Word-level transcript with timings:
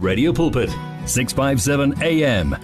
Radio 0.00 0.32
Pulpit 0.32 0.70
657 1.06 2.00
AM 2.00 2.54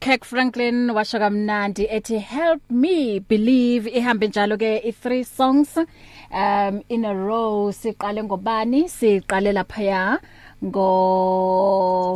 Kek 0.00 0.24
Franklin 0.24 0.90
washo 0.90 1.20
kamnandi 1.20 1.86
ethi 1.88 2.18
help 2.20 2.60
me 2.68 3.20
believe. 3.20 3.86
Ihambe 3.86 4.26
njalo 4.28 4.58
ke 4.58 4.82
i 4.84 4.90
three 4.90 5.22
songs 5.22 5.76
um 5.78 6.82
in 6.88 7.04
a 7.04 7.14
row. 7.14 7.70
Siqale 7.70 8.24
ngobani? 8.26 8.88
Siqale 8.90 9.52
lapha 9.54 10.18
ngo 10.64 10.90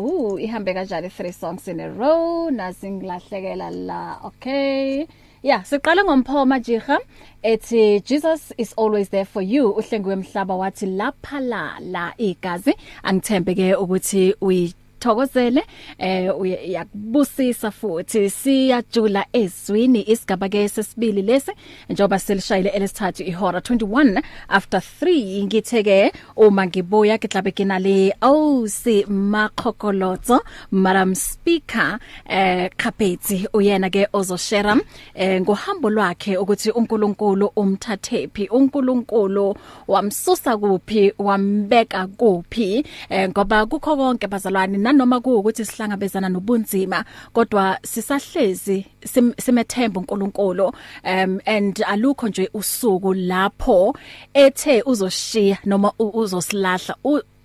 uh, 0.03 0.43
ihambe 0.43 0.75
kanjani? 0.75 1.13
Three 1.13 1.31
songs 1.31 1.69
in 1.69 1.79
a 1.79 1.91
row. 1.93 2.51
Nasingilahlekela 2.51 3.71
la. 3.71 4.19
Okay. 4.25 5.07
Yeah, 5.43 5.63
siqala 5.63 6.05
ngomphoma 6.05 6.61
Jiga 6.61 6.99
ethi 7.43 8.05
Jesus 8.05 8.53
is 8.59 8.75
always 8.75 9.09
there 9.09 9.25
for 9.25 9.41
you. 9.41 9.73
Uhlengiwe 9.73 10.13
emhlaba 10.13 10.55
wathi 10.55 10.87
lapha 10.87 11.41
la 11.41 11.79
la 11.81 12.13
igazi 12.19 12.75
angithembe 13.03 13.55
ke 13.57 13.73
ukuthi 13.73 14.35
uyi 14.43 14.75
thokozele 15.01 15.63
eh 15.99 16.41
uyakubusisa 16.41 17.71
futhi 17.71 18.31
siyajula 18.31 19.27
ezwini 19.33 20.05
isigaba 20.13 20.49
ke 20.49 20.69
sesibili 20.69 21.23
lesi 21.23 21.53
njoba 21.89 22.19
selishayile 22.19 22.69
elesithathu 22.69 23.23
ihora 23.23 23.59
21 23.59 24.23
after 24.49 24.81
3 25.03 25.45
ngitheke 25.45 26.13
uma 26.37 26.67
ngibuya 26.67 27.19
kitlabe 27.19 27.51
kinale 27.51 28.15
awusi 28.21 29.05
makhokolotso 29.09 30.41
madam 30.71 31.15
speaker 31.15 31.99
eh 32.29 32.71
Kapeti 32.77 33.49
uyena 33.53 33.91
ke 33.91 34.09
ozoshare 34.13 34.75
eh 35.15 35.41
ngohambo 35.41 35.91
lwakhe 35.91 36.37
ukuthi 36.37 36.71
uNkulunkulu 36.71 37.53
umthathephi 37.57 38.49
uNkulunkulu 38.49 39.55
wamsusa 39.89 40.57
kuphi 40.57 41.13
wambeka 41.19 42.07
kuphi 42.07 42.85
eh 43.09 43.29
ngoba 43.29 43.67
kukho 43.67 43.97
konke 43.97 44.27
bazalwane 44.27 44.79
nanoma 44.93 45.21
kuukuthi 45.21 45.65
sihlangabezana 45.65 46.29
nobunzima 46.29 47.05
kodwa 47.33 47.79
sisahlezi 47.83 48.87
sim, 49.05 49.33
simethemba 49.39 50.01
uNkulunkulu 50.01 50.67
um 51.05 51.41
and 51.47 51.85
alukho 51.87 52.29
nje 52.29 52.51
usuku 52.55 53.15
lapho 53.15 53.97
ethe 54.35 54.83
uzoshiya 54.83 55.59
noma 55.65 55.93
uzosilahla 55.99 56.97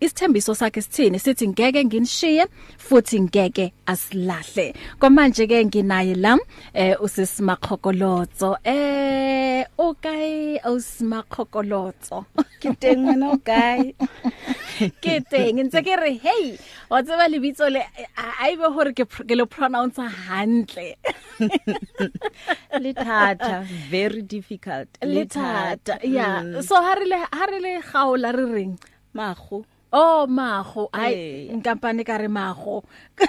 isithembiso 0.06 0.56
sakhe 0.56 0.82
sithini? 0.82 1.20
Sithi 1.20 1.48
ngeke 1.48 1.86
nginishiye 1.86 2.48
futhi 2.78 3.22
ngeke 3.22 3.74
asilahle. 3.86 4.74
Kwamanje 5.00 5.48
ke 5.48 5.66
nginaye 5.66 6.16
la 6.16 6.38
eh 6.74 6.96
usisimakhokolotso. 7.02 8.58
Eh 8.64 9.66
okay 9.78 10.60
usimakhokolotso. 10.66 12.26
Kiteng 12.62 13.08
wena 13.08 13.32
okay. 13.34 13.94
Kiteng 15.04 15.60
ntse 15.66 15.82
ke 15.82 15.96
re 16.00 16.14
hey 16.18 16.58
wa 16.90 17.02
tseba 17.04 17.28
lebitso 17.28 17.70
le 17.70 17.82
a 18.18 18.50
ibe 18.50 18.68
hore 18.74 18.94
ke 18.94 19.06
ke 19.06 19.36
lo 19.36 19.46
pronounce 19.46 19.98
hantle. 19.98 20.96
Le 22.80 22.94
thata 22.94 23.66
very 23.90 24.22
difficult 24.22 24.88
le 25.04 25.26
thata 25.26 26.00
yeah. 26.04 26.42
Mm. 26.44 26.64
so 26.64 26.76
harile 26.76 27.20
harile 27.32 27.82
gaola 27.92 28.32
re 28.32 28.46
reng? 28.46 28.80
Mago 29.14 29.66
Oh 29.94 30.28
mago 30.28 30.90
ay 30.94 31.48
inkampani 31.52 32.06
kare 32.06 32.28
mago 32.28 32.84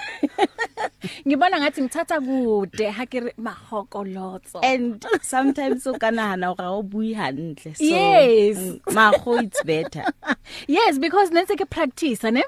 Ngibona 1.27 1.59
ngathi 1.59 1.81
ngithatha 1.81 2.19
kude 2.19 2.91
ha 2.91 3.05
ke 3.05 3.31
mahokolotso 3.39 4.59
and 4.63 5.05
sometimes 5.21 5.87
o 5.87 5.93
kanahana 5.93 6.55
ga 6.57 6.69
o 6.71 6.81
bui 6.83 7.13
hantle 7.13 7.75
so 7.75 7.83
yes. 7.83 8.79
Mago 8.91 9.37
it's 9.37 9.63
better. 9.63 10.03
Yes 10.67 10.97
because 10.97 11.29
nentse 11.29 11.55
ke 11.59 11.69
practice 11.69 12.23
ne? 12.23 12.43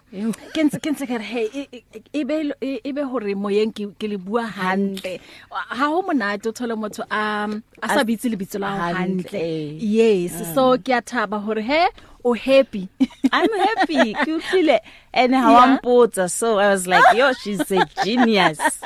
Ke 0.55 0.63
ntse 0.67 0.79
ke 0.83 0.89
ntse 0.91 1.05
ke 1.07 1.19
hey 1.21 1.67
ibe 2.13 2.51
ibe 2.61 3.01
hore 3.03 3.35
moyeng 3.35 3.71
ke 3.75 4.07
le 4.07 4.17
bua 4.17 4.47
hantle. 4.47 5.19
Ha 5.51 5.85
ho 5.87 6.01
monate 6.01 6.47
o 6.47 6.51
thole 6.51 6.75
motho 6.75 7.03
um 7.11 7.63
a 7.83 7.87
sa 7.87 8.03
bitse 8.03 8.31
le 8.31 8.37
bitso 8.37 8.59
la 8.59 8.91
hantle. 8.91 9.77
yes 9.79 10.53
so 10.55 10.77
ke 10.77 10.95
a 10.95 11.01
thaba 11.01 11.41
hore 11.43 11.61
he 11.61 11.87
o 12.23 12.33
happy. 12.33 12.89
I'm 13.31 13.49
happy. 13.53 14.13
Ke 14.23 14.27
utlile 14.37 14.79
and 15.13 15.33
how 15.35 15.51
yeah. 15.51 15.77
ampotsa 15.77 16.29
so 16.29 16.59
I 16.59 16.69
was 16.69 16.87
like 16.87 17.03
yo 17.15 17.33
she's 17.33 17.71
a 17.71 17.85
genius. 18.03 18.59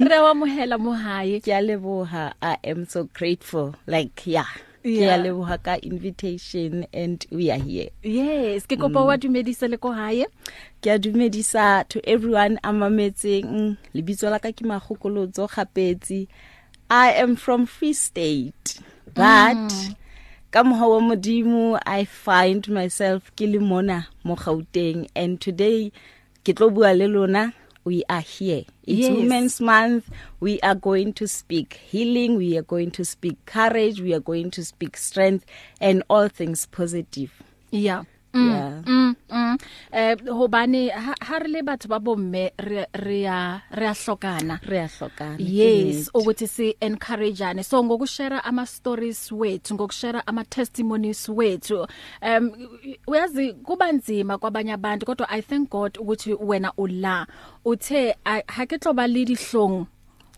Re 0.00 0.18
wa 0.20 0.32
mohela 0.34 0.78
mohae. 0.78 1.40
Ke 1.42 1.48
a 1.48 1.62
leboha. 1.62 2.32
I 2.42 2.58
am 2.64 2.86
so 2.86 3.04
grateful. 3.04 3.74
Like 3.86 4.26
yeah. 4.26 4.48
Ke 4.82 5.06
a 5.06 5.18
leboha 5.18 5.62
ka 5.62 5.76
invitation 5.82 6.86
and 6.92 7.24
we 7.30 7.50
are 7.50 7.58
here. 7.58 7.90
Yes. 8.02 8.66
Ke 8.66 8.78
kopa 8.78 9.04
wa 9.04 9.16
dumedise 9.16 9.68
le 9.70 9.78
ko 9.78 9.92
hae. 9.92 10.26
Ke 10.82 10.86
a 10.94 10.98
dumedisa 10.98 11.86
to 11.88 12.00
everyone 12.08 12.58
amametseng 12.64 13.76
lebitso 13.94 14.30
la 14.30 14.38
ka 14.38 14.50
ke 14.52 14.64
magokolotso 14.66 15.48
gapetsi 15.48 16.26
I 16.90 17.12
am 17.12 17.36
from 17.36 17.66
Free 17.66 17.92
State 17.92 18.80
but 19.14 19.56
mm. 19.68 19.96
Ka 20.50 20.64
moha 20.64 20.88
wa 20.88 21.00
modimo 21.00 21.78
i 21.84 22.04
find 22.04 22.68
myself 22.68 23.30
ke 23.36 23.44
le 23.44 23.60
mona 23.60 24.08
mo 24.24 24.34
Gauteng 24.34 25.08
and 25.14 25.40
today 25.40 25.92
ke 26.44 26.56
tlo 26.56 26.72
bua 26.72 26.96
le 26.96 27.04
lona 27.04 27.52
we 27.84 28.02
are 28.10 28.20
here. 28.20 28.64
It's 28.84 29.08
yes. 29.08 29.16
women's 29.16 29.60
month 29.60 30.10
we 30.40 30.60
are 30.60 30.74
going 30.74 31.12
to 31.14 31.26
speak 31.26 31.80
healing 31.88 32.36
we 32.36 32.56
are 32.58 32.62
going 32.62 32.90
to 32.92 33.04
speak 33.04 33.36
courage 33.46 34.00
we 34.00 34.12
are 34.12 34.20
going 34.20 34.50
to 34.52 34.64
speak 34.64 34.96
strength 34.96 35.46
and 35.80 36.02
all 36.10 36.28
things 36.28 36.66
positive. 36.66 37.32
Yeah. 37.70 38.04
Mm, 38.38 38.50
yeah. 38.50 38.82
mm 38.86 39.14
mm. 39.30 39.58
Eh 39.92 40.16
hobane 40.30 40.90
ha 40.94 41.38
re 41.38 41.48
le 41.48 41.62
batho 41.62 41.88
ba 41.88 41.98
bomme 41.98 42.52
re 42.58 42.86
re 42.94 43.26
a 43.26 43.62
re 43.70 43.86
a 43.86 43.94
hlokana. 43.94 44.60
Re 44.62 44.78
a 44.78 44.88
hlokana 44.88 45.36
yes 45.38 46.10
ukuthi 46.14 46.46
si 46.48 46.76
encourageane. 46.80 47.64
So 47.64 47.82
ngokushare 47.82 48.40
ama 48.44 48.66
stories 48.66 49.32
wethu 49.32 49.74
ngokushare 49.74 50.22
ama 50.26 50.44
testimonies 50.44 51.28
wethu 51.28 51.86
um 52.22 52.52
uyazi 53.06 53.52
kuba 53.52 53.92
nzima 53.92 54.38
kwabanye 54.38 54.72
abantu 54.72 55.06
kodwa 55.06 55.28
i 55.30 55.42
thank 55.42 55.70
god 55.70 55.98
ukuthi 55.98 56.34
wena 56.34 56.72
ula. 56.76 57.26
Uthe 57.64 58.14
ha 58.24 58.66
ke 58.66 58.78
tloba 58.78 59.06
le 59.06 59.24
dihlong 59.24 59.86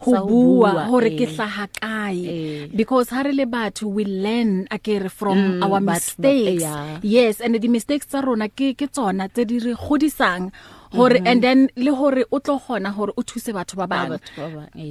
ho 0.00 0.12
bua 0.27 0.87
hore 0.88 1.11
ke 1.12 1.27
hlaha 1.28 1.69
kae? 1.77 2.71
Because 2.75 3.11
ha 3.11 3.22
re 3.22 3.33
le 3.33 3.47
batho 3.47 3.87
we 3.87 4.05
learn 4.05 4.66
akere 4.71 5.11
from 5.11 5.61
mm, 5.61 5.65
our 5.65 5.81
mistakes. 5.81 6.62
yeah. 6.62 6.99
yes 7.03 7.41
and 7.41 7.55
the 7.61 7.69
mistakes 7.69 8.06
tsa 8.06 8.21
rona 8.25 8.49
ke 8.49 8.72
ke 8.77 8.89
tsona 8.89 9.28
tse 9.28 9.44
di 9.44 9.59
re 9.60 9.75
godisang 9.77 10.53
hore 10.93 11.19
mm 11.19 11.25
-hmm. 11.25 11.31
and 11.31 11.43
then 11.43 11.69
le 11.77 11.91
hore 11.91 12.25
o 12.31 12.39
tlo 12.41 12.59
gona 12.67 12.91
hore 12.91 13.12
o 13.17 13.23
thuse 13.23 13.53
batho 13.53 13.77
ba 13.77 13.87
bang. 13.87 14.19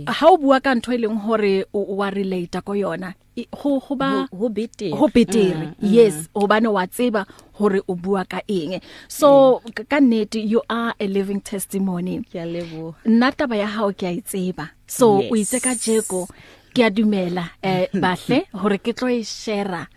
Ha 0.07 0.27
o 0.27 0.37
bua 0.37 0.59
ka 0.59 0.75
ntho 0.75 0.93
e 0.93 0.97
leng 0.97 1.19
hore 1.25 1.65
o 1.73 1.95
wa 1.95 2.09
relate 2.09 2.61
ko 2.61 2.73
yona 2.73 3.13
go 3.51 3.79
go 3.79 3.95
ba 3.95 4.27
go 4.31 4.49
betere. 4.49 4.91
go 4.91 5.07
betere. 5.07 5.53
Mm, 5.53 5.75
mm. 5.81 5.93
yes 5.93 6.29
hobane 6.35 6.67
wa 6.67 6.87
tseba 6.87 7.25
hore 7.53 7.81
o 7.87 7.95
bua 7.95 8.25
ka 8.25 8.41
eng. 8.47 8.79
So 9.07 9.61
mm. 9.65 9.87
ka 9.89 9.99
nnete 9.99 10.39
you 10.47 10.61
are 10.69 10.93
a 10.99 11.07
living 11.07 11.41
testimony. 11.41 12.23
Ke 12.31 12.35
a 12.43 12.45
lebo 12.45 12.95
nna 13.05 13.31
taba 13.31 13.55
ya 13.57 13.67
hao 13.67 13.91
ke 13.91 14.03
a 14.07 14.11
itseba 14.15 14.69
so 14.87 15.19
yes. 15.21 15.31
o 15.31 15.35
itse 15.35 15.59
ka 15.63 15.73
jeko 15.75 16.27
ke 16.73 16.83
a 16.83 16.89
dumela 16.89 17.49
eh 17.63 17.87
bahle 18.03 18.47
hore 18.53 18.77
ke 18.77 18.93
tlo 18.93 19.07
e 19.09 19.23
share 19.23 19.87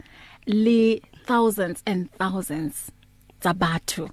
le 0.47 1.01
thousands 1.27 1.83
and 1.87 2.11
thousands. 2.19 2.91
Tsa 3.43 3.53
batho 3.53 4.07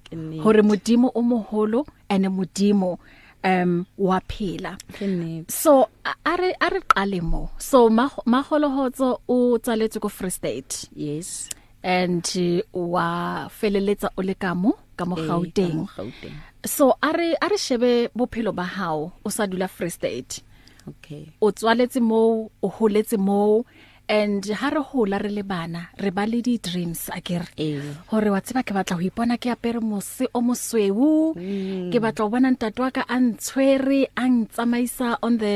hore 0.44 0.62
modimo 0.66 1.12
o 1.14 1.22
moholo 1.22 1.86
ene 2.10 2.30
modimo 2.30 2.98
um 3.44 3.86
wa 3.98 4.20
phela. 4.20 4.78
So 5.48 5.88
are 6.26 6.54
are 6.60 6.82
qale 6.82 7.22
mo. 7.22 7.52
So 7.58 7.90
maholohotso 7.90 9.22
o 9.30 9.58
tsaletse 9.58 10.00
go 10.02 10.10
Free 10.10 10.30
State. 10.30 10.90
Yes. 10.96 11.50
And 11.82 12.26
uh, 12.36 12.62
wa 12.74 13.48
feleletsa 13.48 14.10
o 14.18 14.22
le 14.22 14.34
ka 14.34 14.54
mo 14.56 14.76
ka 14.98 15.06
mo 15.06 15.16
Gauteng. 15.16 15.88
So 16.66 16.98
are 17.02 17.36
are 17.42 17.58
shebe 17.58 18.10
bophelo 18.18 18.54
ba 18.54 18.64
hao 18.64 19.14
o 19.24 19.30
sa 19.30 19.46
dula 19.46 19.68
Free 19.68 19.90
State. 19.90 20.42
Okay. 20.90 21.32
O 21.42 21.52
tswaletse 21.52 22.02
mo 22.02 22.52
o 22.62 22.68
holetse 22.68 23.18
mo 23.18 23.64
and 24.10 24.42
ha 24.50 24.70
re 24.74 24.82
hola 24.82 25.22
re 25.22 25.30
le 25.30 25.44
bana 25.46 25.82
re 26.02 26.10
ba 26.10 26.26
le 26.26 26.42
di 26.42 26.58
dreams 26.58 27.14
akere 27.14 27.46
hore 28.10 28.30
wa 28.34 28.42
tseba 28.42 28.66
ke 28.66 28.74
batla 28.74 28.98
ho 28.98 29.02
ipona 29.06 29.38
ke 29.38 29.54
apere 29.54 29.80
mose 29.80 30.26
o 30.34 30.42
mosweu. 30.42 31.38
Mm. 31.38 31.94
ke 31.94 32.02
batla 32.02 32.26
ho 32.26 32.30
bona 32.34 32.50
ntate 32.50 32.82
wa 32.82 32.90
ka 32.90 33.06
a 33.06 33.18
ntshwere 33.22 34.10
a 34.18 34.26
ntsamaisa 34.26 35.22
on 35.22 35.38
the 35.38 35.56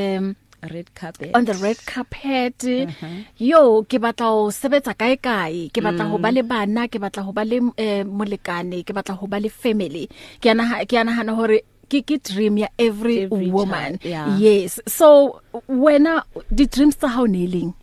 red 0.70 0.94
carpet. 0.96 1.32
on 1.34 1.46
the 1.50 1.58
red 1.66 1.82
carpet. 1.86 2.64
Uh 2.64 2.88
-huh. 2.88 3.18
yo 3.42 3.84
ke 3.90 3.98
batla 4.00 4.30
ho 4.30 4.52
sebetsa 4.54 4.94
kae 4.94 5.18
kae? 5.18 5.74
Ke 5.74 5.82
batla 5.82 6.06
mm. 6.06 6.12
ho 6.14 6.18
ba 6.22 6.30
le 6.32 6.44
bana 6.46 6.88
ke 6.88 7.02
batla 7.02 7.26
ho 7.26 7.32
ba 7.34 7.44
le 7.44 7.58
eh, 7.78 8.06
molekane 8.06 8.86
ke 8.86 8.94
batla 8.94 9.18
ho 9.18 9.26
ba 9.28 9.42
le 9.42 9.50
family. 9.50 10.06
Ke 10.40 10.54
ana 10.54 10.86
ke 10.86 10.96
ana 11.02 11.12
hana 11.18 11.34
hore 11.34 11.66
ke 11.90 12.02
ke 12.06 12.16
dream 12.22 12.58
ya 12.58 12.70
every, 12.80 13.26
every 13.28 13.50
woman. 13.52 14.00
child, 14.00 14.06
yeah. 14.06 14.38
yes. 14.38 14.80
So 14.88 15.42
wena 15.68 16.24
di 16.50 16.66
dreams 16.70 16.96
tsa 16.96 17.08
hao 17.18 17.26
ne 17.26 17.46
leng? 17.50 17.74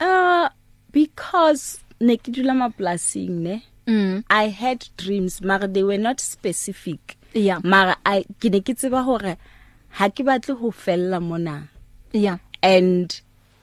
Uh 0.00 0.48
because 0.92 1.80
ne 2.00 2.16
ke 2.16 2.32
dula 2.32 2.52
maplasing 2.52 3.30
ne 3.48 3.62
Mm. 3.88 4.22
I 4.28 4.48
had 4.48 4.86
dreams 4.98 5.40
mara 5.40 5.66
they 5.66 5.82
were 5.82 5.96
not 5.96 6.20
specific 6.20 7.16
Yeah. 7.32 7.60
mara 7.64 7.96
I 8.04 8.24
ke 8.38 8.50
ne 8.52 8.60
ke 8.60 8.74
tseba 8.76 9.02
hore 9.02 9.36
ha 10.00 10.08
ke 10.10 10.20
batle 10.28 10.58
ho 10.58 10.70
fella 10.70 11.20
mona 11.20 11.68
yeah 12.12 12.36
and 12.62 13.18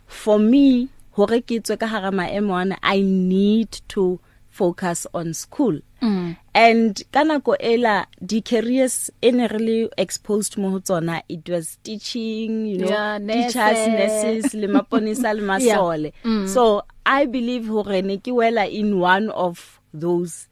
for 0.08 0.40
me 0.40 0.90
hore 1.12 1.42
ke 1.46 1.62
tswe 1.62 1.78
ka 1.80 1.86
hara 1.86 2.10
maemo 2.12 2.58
ana 2.62 2.76
I 2.82 3.02
need 3.02 3.80
to 3.90 4.20
focus 4.60 5.08
on 5.14 5.34
school 5.34 5.80
Mm. 6.02 6.36
and 6.54 7.04
kana 7.12 7.40
ko 7.42 7.54
ela 7.60 8.06
di 8.22 8.42
careers 8.42 9.10
in 9.22 9.40
really 9.54 9.90
exposed 9.98 10.58
mo 10.62 10.70
ho 10.74 10.80
tsona 10.80 11.22
it 11.36 11.50
was 11.50 11.78
teaching 11.84 12.66
you 12.72 12.78
know 12.84 12.90
Yeah, 12.94 13.18
teachers 13.20 13.80
nurse. 13.88 14.24
nurses 14.24 14.54
le 14.54 14.68
maponisa 14.68 15.34
le 15.34 15.42
masole 15.52 16.14
Mm. 16.24 16.48
so 16.48 16.84
i 17.06 17.26
believe 17.26 17.68
hore 17.68 18.02
ne 18.02 18.18
ke 18.18 18.32
wela 18.42 18.68
in 18.70 19.00
one 19.00 19.30
of 19.34 19.80
those 19.94 20.48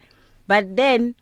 but 0.47 0.65
then 0.75 1.13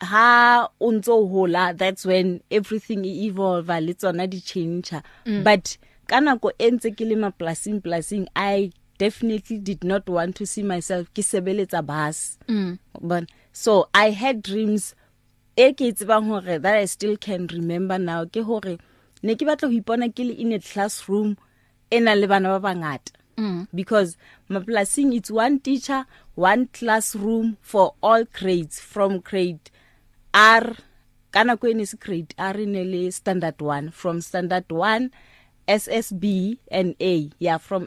ha 0.00 0.68
unzo 0.80 1.16
hola 1.28 1.72
that's 1.76 2.04
when 2.06 2.40
everything 2.50 3.04
e 3.04 3.26
evolve 3.26 3.80
le 3.80 3.94
tsona 3.94 4.26
di 4.26 4.40
change 4.40 4.90
mm. 5.26 5.44
but 5.44 5.78
kana 6.06 6.36
ko 6.38 6.50
entse 6.58 6.90
ke 6.96 7.00
le 7.06 7.16
maplasing 7.16 7.80
plasing 7.80 8.26
i 8.34 8.70
definitely 8.98 9.58
did 9.58 9.84
not 9.84 10.08
want 10.08 10.36
to 10.36 10.46
see 10.46 10.62
myself 10.62 11.08
ke 11.14 11.22
sebeletsa 11.24 11.84
bus. 11.86 12.38
Mm. 12.48 12.78
but 13.00 13.24
so 13.52 13.88
i 13.94 14.10
had 14.10 14.42
dreams. 14.42 14.94
E 15.56 15.72
ke 15.72 15.88
tsebang 15.96 16.26
hore 16.28 16.58
that 16.58 16.76
i 16.76 16.84
still 16.84 17.16
can 17.16 17.46
remember 17.48 17.98
now 17.98 18.24
ke 18.24 18.44
hore 18.44 18.76
ne 19.22 19.34
ke 19.34 19.48
batla 19.48 19.70
ho 19.72 19.76
ipona 19.80 20.08
ke 20.12 20.26
le 20.28 20.34
in 20.36 20.52
a 20.52 20.58
classroom 20.60 21.36
ena 21.90 22.14
le 22.14 22.26
bana 22.28 22.58
ba 22.58 22.60
bangata. 22.68 23.12
Mm. 23.36 23.68
because 23.74 24.16
maplasing 24.48 25.14
it's 25.14 25.30
one 25.30 25.60
teacher 25.60 26.06
one 26.34 26.66
classroom 26.72 27.58
for 27.60 27.92
all 28.02 28.24
grades 28.24 28.80
from 28.80 29.20
grade 29.20 29.70
R. 30.32 30.76
Kana 31.32 31.56
ko 31.56 31.68
ene 31.68 31.84
se 31.88 31.96
grade 31.96 32.34
R 32.38 32.54
ne 32.64 32.84
le 32.84 33.10
standard 33.12 33.60
1 33.60 33.90
from 33.90 34.20
standard 34.20 34.68
1 34.70 35.10
SSB 35.68 36.58
and 36.70 36.94
A. 37.00 37.30
Yeah 37.38 37.58
from 37.58 37.86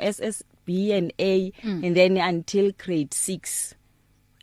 SSB 0.70 0.98
and 0.98 1.14
A 1.20 1.52
mm. 1.64 1.86
and 1.86 1.96
then 1.96 2.18
until 2.18 2.72
grade 2.78 3.14
6 3.14 3.76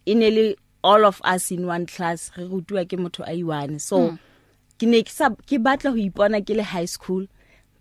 inele 0.07 0.57
all 0.85 1.05
of 1.05 1.21
us 1.25 1.51
in 1.51 1.67
one 1.67 1.87
class 1.87 2.31
re 2.37 2.45
rutwa 2.45 2.85
ke 2.87 2.99
motho 2.99 3.25
a 3.27 3.35
i1 3.43 3.81
so 3.81 4.11
mm. 4.11 4.19
ke 4.79 4.87
ne 4.87 5.03
ke 5.03 5.11
sa 5.11 5.31
ke 5.31 5.59
batla 5.59 5.91
ho 5.91 5.97
ipona 5.97 6.45
ke 6.45 6.55
le 6.57 6.63
high 6.63 6.85
school. 6.85 7.27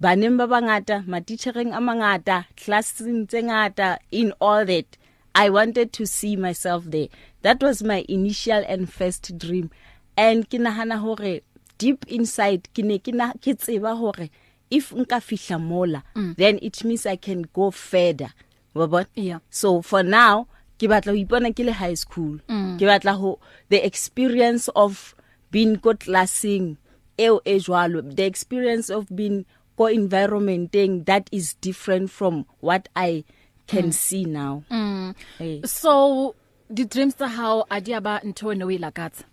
Baneng 0.01 0.37
ba 0.37 0.47
bangata 0.47 1.05
matitjhereng 1.07 1.71
a 1.71 1.79
mangata 1.79 2.45
classing 2.57 3.27
tse 3.27 3.41
ngata 3.41 3.97
in 4.11 4.33
all 4.41 4.65
that 4.65 4.97
i 5.35 5.49
wanted 5.49 5.93
to 5.93 6.05
see 6.05 6.35
myself 6.35 6.83
there. 6.85 7.07
That 7.43 7.61
was 7.61 7.83
my 7.83 8.03
initial 8.09 8.63
and 8.67 8.91
first 8.91 9.37
dream. 9.37 9.69
And 10.17 10.49
ke 10.49 10.59
nahana 10.59 10.99
hore 10.99 11.39
deep 11.77 12.05
inside 12.07 12.67
ke 12.73 12.83
ne 12.83 12.99
ke 12.99 13.13
na 13.13 13.31
ke 13.33 13.55
tseba 13.55 13.95
hore 13.95 14.29
if 14.69 14.91
nka 14.91 15.19
fihla 15.21 15.59
mola 15.59 16.03
mm. 16.15 16.35
then 16.37 16.59
it 16.61 16.83
means 16.83 17.05
i 17.05 17.15
can 17.15 17.45
go 17.53 17.71
further 17.71 18.33
bona 18.73 19.05
Yeah. 19.15 19.39
so 19.49 19.81
for 19.81 20.03
now 20.03 20.47
ke 20.79 20.87
batla 20.91 21.11
ho 21.13 21.17
ipona 21.25 21.53
ke 21.55 21.63
le 21.65 21.71
high 21.73 21.93
school 21.95 22.39
mm. 22.49 22.77
ke 22.79 22.83
batla 22.89 23.13
ho 23.17 23.39
the 23.69 23.79
experience 23.85 24.67
of 24.75 25.15
being 25.51 25.75
go 25.75 25.93
classing 25.93 26.75
eo 27.17 27.39
e 27.45 27.59
jwalo 27.59 28.01
the 28.15 28.25
experience 28.25 28.89
of 28.89 29.07
being 29.15 29.45
go 29.77 29.85
environmenteng 29.85 31.05
that 31.05 31.29
is 31.31 31.53
different 31.61 32.09
from 32.11 32.45
what 32.59 32.89
i 32.95 33.23
can 33.67 33.85
mm. 33.89 33.93
see 33.93 34.25
now 34.25 34.63
Mm. 34.69 35.15
hey. 35.37 35.61
so 35.63 36.35
di 36.73 36.83
dreams 36.83 37.15
tsa 37.15 37.27
hao 37.27 37.63
a 37.69 37.79
di 37.81 37.93
aba 37.93 38.19
ntho 38.25 38.51
ene 38.51 38.63
o 38.65 38.71
ilakatsa 38.71 39.23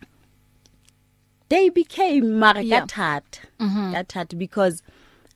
they 1.48 1.68
became 1.68 2.38
mara 2.38 2.62
Yeah. 2.62 2.86
ka 2.86 2.86
thata 2.86 3.40
ka 3.92 4.02
thata 4.08 4.36
because 4.38 4.82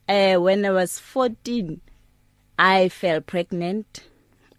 uh 0.09 0.35
when 0.41 0.65
i 0.65 0.69
was 0.71 0.99
14 0.99 1.79
i 2.59 2.89
fell 2.89 3.21
pregnant. 3.21 4.03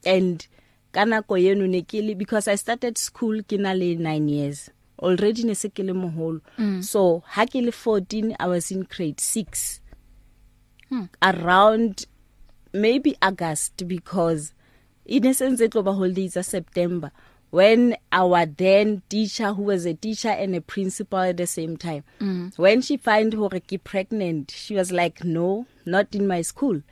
And 0.07 0.47
kana 0.93 1.23
ko 1.23 1.35
yeno 1.35 1.69
ne 1.69 1.83
ke 1.83 1.95
le 2.03 2.15
because 2.15 2.47
i 2.49 2.55
started 2.55 2.97
school 2.99 3.43
ke 3.43 3.59
na 3.59 3.73
le 3.73 3.97
9 3.97 4.29
years. 4.29 4.71
Already 4.99 5.45
ne 5.45 5.55
se 5.55 5.69
ke 5.69 5.79
le 5.85 5.93
moholo 5.95 6.41
so 6.85 7.23
ha 7.35 7.45
ke 7.47 7.57
le 7.63 7.73
14 7.73 8.35
i 8.39 8.47
was 8.47 8.71
in 8.71 8.83
grade 8.83 9.21
6 9.21 9.81
around 11.23 12.07
maybe 12.73 13.15
august 13.21 13.87
because 13.87 14.55
in 15.05 15.27
essence 15.27 15.61
it 15.61 15.77
over 15.77 15.93
holidays 15.93 16.37
of 16.37 16.47
september. 16.47 17.11
When 17.51 17.97
our 18.13 18.45
then 18.45 19.03
teacher 19.09 19.53
who 19.55 19.63
was 19.63 19.87
a 19.87 19.95
teacher 19.95 20.29
and 20.29 20.55
a 20.55 20.61
principal 20.61 21.21
at 21.21 21.37
the 21.39 21.47
same 21.47 21.77
time 21.77 22.05
mm. 22.21 22.57
when 22.59 22.83
she 22.83 22.97
find 22.97 23.33
her 23.33 23.49
ke 23.61 23.83
pregnant 23.83 24.51
she 24.51 24.75
was 24.75 24.93
like 24.93 25.25
no 25.25 25.67
not 25.87 26.15
in 26.15 26.27
my 26.27 26.43
school. 26.43 26.83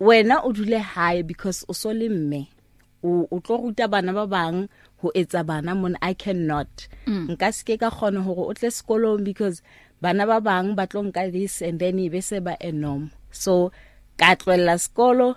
Wena 0.00 0.44
o 0.44 0.52
dule 0.52 0.78
hae 0.78 1.22
because 1.22 1.64
o 1.68 1.72
so 1.72 1.90
le 1.90 2.08
mme. 2.08 2.46
O 3.02 3.40
tlo 3.40 3.62
ruta 3.62 3.88
bana 3.88 4.12
ba 4.12 4.26
bang 4.26 4.68
ho 4.98 5.10
etsa 5.14 5.44
bana 5.44 5.74
mon 5.74 5.96
i 6.02 6.12
cannot. 6.14 6.88
Nka 7.06 7.52
se 7.52 7.64
ke 7.64 7.80
ka 7.80 7.90
kgona 7.90 8.22
hore 8.22 8.50
o 8.50 8.52
tle 8.52 8.70
sekolong 8.70 9.24
because 9.24 9.62
bana 10.00 10.26
ba 10.26 10.40
bang 10.40 10.74
ba 10.74 10.86
tlo 10.86 11.02
nka 11.10 11.32
this 11.32 11.62
and 11.62 11.80
then 11.80 11.98
e 11.98 12.08
be 12.08 12.20
se 12.20 12.38
ba 12.38 12.56
a 12.60 12.70
norm 12.72 13.10
so 13.30 13.72
ka 14.20 14.36
tlwella 14.36 14.76
sekolo 14.78 15.36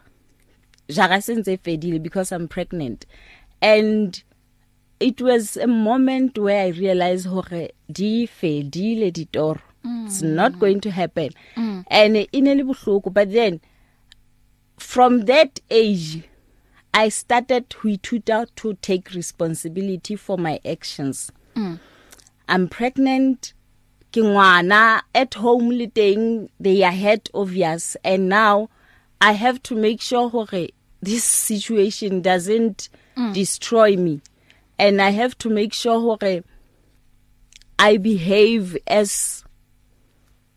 jara 0.90 1.22
sentse 1.22 1.58
fedile 1.58 2.04
because 2.04 2.32
i'm 2.32 2.48
pregnant. 2.48 3.06
And 3.62 4.24
it 5.00 5.22
was 5.22 5.58
a 5.58 5.68
moment 5.68 6.38
where 6.38 6.66
i 6.66 6.68
realized 6.70 7.28
hore 7.28 7.70
di 7.90 8.28
fedile 8.28 9.12
ditoro 9.12 9.62
mm. 9.84 10.06
it's 10.06 10.22
not 10.22 10.60
going 10.60 10.80
to 10.80 10.92
happen 10.92 11.30
mm. 11.56 11.84
and 11.90 12.16
inele 12.32 12.64
bohloko 12.64 13.10
but 13.14 13.32
then 13.32 13.60
from 14.78 15.26
that 15.26 15.60
age 15.70 16.24
i 16.94 17.10
started 17.10 17.70
to 17.70 17.88
ithuta 17.88 18.48
to 18.56 18.74
take 18.74 19.14
responsibility 19.16 20.16
for 20.16 20.38
my 20.38 20.60
actions 20.66 21.32
Mm. 21.56 21.80
i'm 22.48 22.68
pregnant 22.68 23.54
ke 24.12 24.22
ngwana 24.24 25.02
at 25.14 25.36
home 25.36 25.72
le 25.72 25.88
teng 25.88 26.50
they 26.60 26.84
are 26.84 26.96
head 26.96 27.30
obvious 27.34 27.98
and 28.04 28.30
now 28.30 28.70
i 29.22 29.34
have 29.34 29.60
to 29.62 29.76
make 29.76 30.02
sure 30.02 30.30
hore 30.30 30.68
this 31.02 31.24
situation 31.24 32.22
doesn't 32.22 32.90
mm. 33.18 33.34
destroy 33.34 33.96
me 33.96 34.22
and 34.78 35.02
i 35.02 35.10
have 35.10 35.38
to 35.38 35.50
make 35.50 35.74
sure 35.74 36.00
hore 36.00 36.44
i 37.78 37.98
behave 37.98 38.78
as 38.88 39.44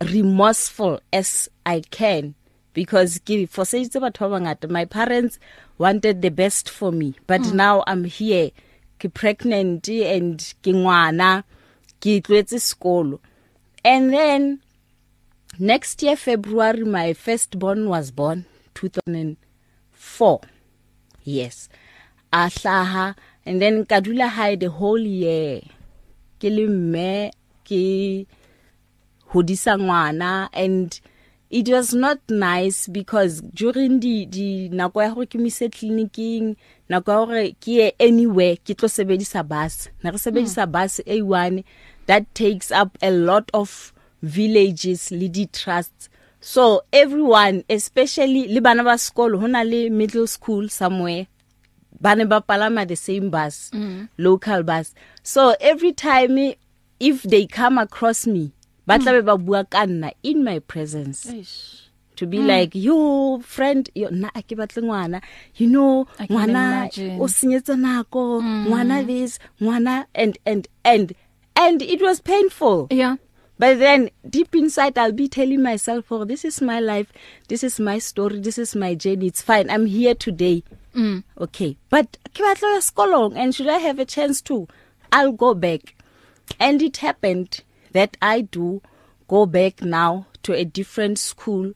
remorseful 0.00 1.00
as 1.12 1.48
i 1.64 1.80
can 1.90 2.34
because 2.74 3.18
ke 3.18 3.46
foseditse 3.46 4.00
batho 4.00 4.28
ba 4.28 4.38
bangata 4.38 4.68
my 4.68 4.84
parents 4.84 5.38
wanted 5.78 6.22
the 6.22 6.30
best 6.30 6.70
for 6.70 6.92
me 6.92 7.14
but 7.26 7.40
mm. 7.40 7.54
now 7.54 7.84
i'm 7.86 8.04
here 8.04 8.50
ke 8.98 9.12
pregnant 9.12 9.88
and 9.88 10.54
ke 10.62 10.74
ngwana 10.74 11.44
ke 12.00 12.18
tlwetse 12.26 12.58
sekolo 12.58 13.20
and 13.84 14.12
then 14.12 14.60
next 15.58 16.02
year 16.02 16.16
february 16.16 16.84
my 16.84 17.12
firstborn 17.12 17.88
was 17.88 18.10
born 18.10 18.44
2004 20.02 20.40
yes. 21.24 21.68
Ahlaha 22.32 23.14
and 23.46 23.62
then 23.62 23.84
kadula 23.86 24.28
high 24.28 24.56
the 24.56 24.70
whole 24.70 24.98
year. 24.98 25.62
Ke 26.40 26.50
le 26.50 26.66
mme 26.66 27.30
ke 27.64 28.26
hodisa 29.30 29.78
ngwana 29.78 30.48
and 30.52 31.00
it 31.50 31.68
was 31.68 31.92
not 31.94 32.18
nice 32.28 32.88
because 32.88 33.40
during 33.54 34.00
the 34.00 34.26
di 34.26 34.68
nako 34.72 35.02
ya 35.02 35.14
gore 35.14 35.26
ke 35.26 35.38
mise 35.38 35.68
clinicing 35.70 36.56
nako 36.90 37.12
ya 37.12 37.24
gore 37.26 37.44
ke 37.60 37.68
ye 37.78 37.92
anywhere 38.00 38.56
ke 38.56 38.74
tlo 38.74 38.88
sebedisa 38.90 39.46
bus. 39.46 39.88
Na 40.02 40.10
re 40.10 40.18
sebedisa 40.18 40.66
bus 40.66 40.98
A1 41.06 41.62
that 42.06 42.26
takes 42.34 42.72
up 42.72 42.98
a 43.02 43.10
lot 43.12 43.50
of 43.54 43.92
villages 44.22 45.12
le 45.12 45.28
di 45.28 45.46
trusts 45.46 46.08
so 46.42 46.82
everyone 46.92 47.62
especially 47.70 48.48
le 48.48 48.60
bana 48.60 48.82
ba 48.82 48.98
sekolo 48.98 49.38
hona 49.38 49.62
le 49.64 49.88
middle 49.90 50.26
school 50.26 50.68
somewhere 50.68 51.26
bane 52.00 52.26
ba 52.26 52.40
palama 52.42 52.82
the 52.86 52.96
same 52.96 53.30
bus 53.30 53.70
mm. 53.72 54.08
local 54.18 54.62
bus 54.66 54.92
so 55.22 55.54
every 55.60 55.92
time 55.92 56.54
if 56.98 57.22
they 57.22 57.46
come 57.46 57.78
across 57.78 58.26
me 58.26 58.50
ba 58.86 58.98
tla 58.98 59.14
be 59.14 59.22
ba 59.22 59.38
bua 59.38 59.62
ka 59.64 59.86
nna 59.86 60.10
in 60.26 60.42
my 60.42 60.58
presence 60.58 61.30
Eish. 61.30 61.86
to 62.18 62.26
be 62.26 62.38
mm. 62.42 62.46
like 62.50 62.74
yo 62.74 63.38
friend 63.46 63.86
yo 63.94 64.10
na 64.10 64.34
a 64.34 64.42
ke 64.42 64.58
batle 64.58 64.82
ngwana 64.82 65.22
you 65.54 65.70
know 65.70 66.10
ngwana 66.26 66.90
o 67.22 67.30
senyetsa 67.30 67.78
nako 67.78 68.42
mm. 68.42 68.66
ngwana 68.66 69.06
this 69.06 69.38
ngwana 69.62 70.06
and 70.14 70.42
and 70.44 70.66
and 70.82 71.14
and 71.54 71.82
it 71.82 72.02
was 72.02 72.18
painful 72.18 72.90
yeah 72.90 73.14
But 73.58 73.78
then 73.78 74.10
deep 74.28 74.54
inside 74.56 74.98
I'll 74.98 75.12
be 75.12 75.28
telling 75.28 75.62
myself, 75.62 76.10
"Oh, 76.10 76.24
this 76.24 76.44
is 76.44 76.60
my 76.60 76.80
life. 76.80 77.12
This 77.48 77.62
is 77.62 77.78
my 77.78 77.98
story. 77.98 78.40
This 78.40 78.58
is 78.58 78.74
my 78.74 78.94
journey. 78.94 79.26
It's 79.28 79.42
fine. 79.42 79.70
I'm 79.70 79.86
here 79.86 80.14
today 80.14 80.62
Mm. 80.94 81.24
okay 81.40 81.78
but 81.88 82.18
ke 82.36 82.44
batla 82.44 82.74
ya 82.76 82.80
sekolong 82.84 83.32
and 83.34 83.54
should 83.54 83.66
i 83.66 83.78
have 83.80 83.98
a 83.98 84.04
chance 84.04 84.42
to 84.42 84.68
i'll 85.10 85.32
go 85.32 85.54
back 85.54 85.94
and 86.60 86.82
it 86.82 86.98
happened 86.98 87.60
that 87.92 88.18
i 88.20 88.42
do 88.42 88.82
go 89.26 89.46
back 89.46 89.80
now 89.80 90.26
to 90.42 90.52
a 90.52 90.66
different 90.66 91.16
school 91.18 91.72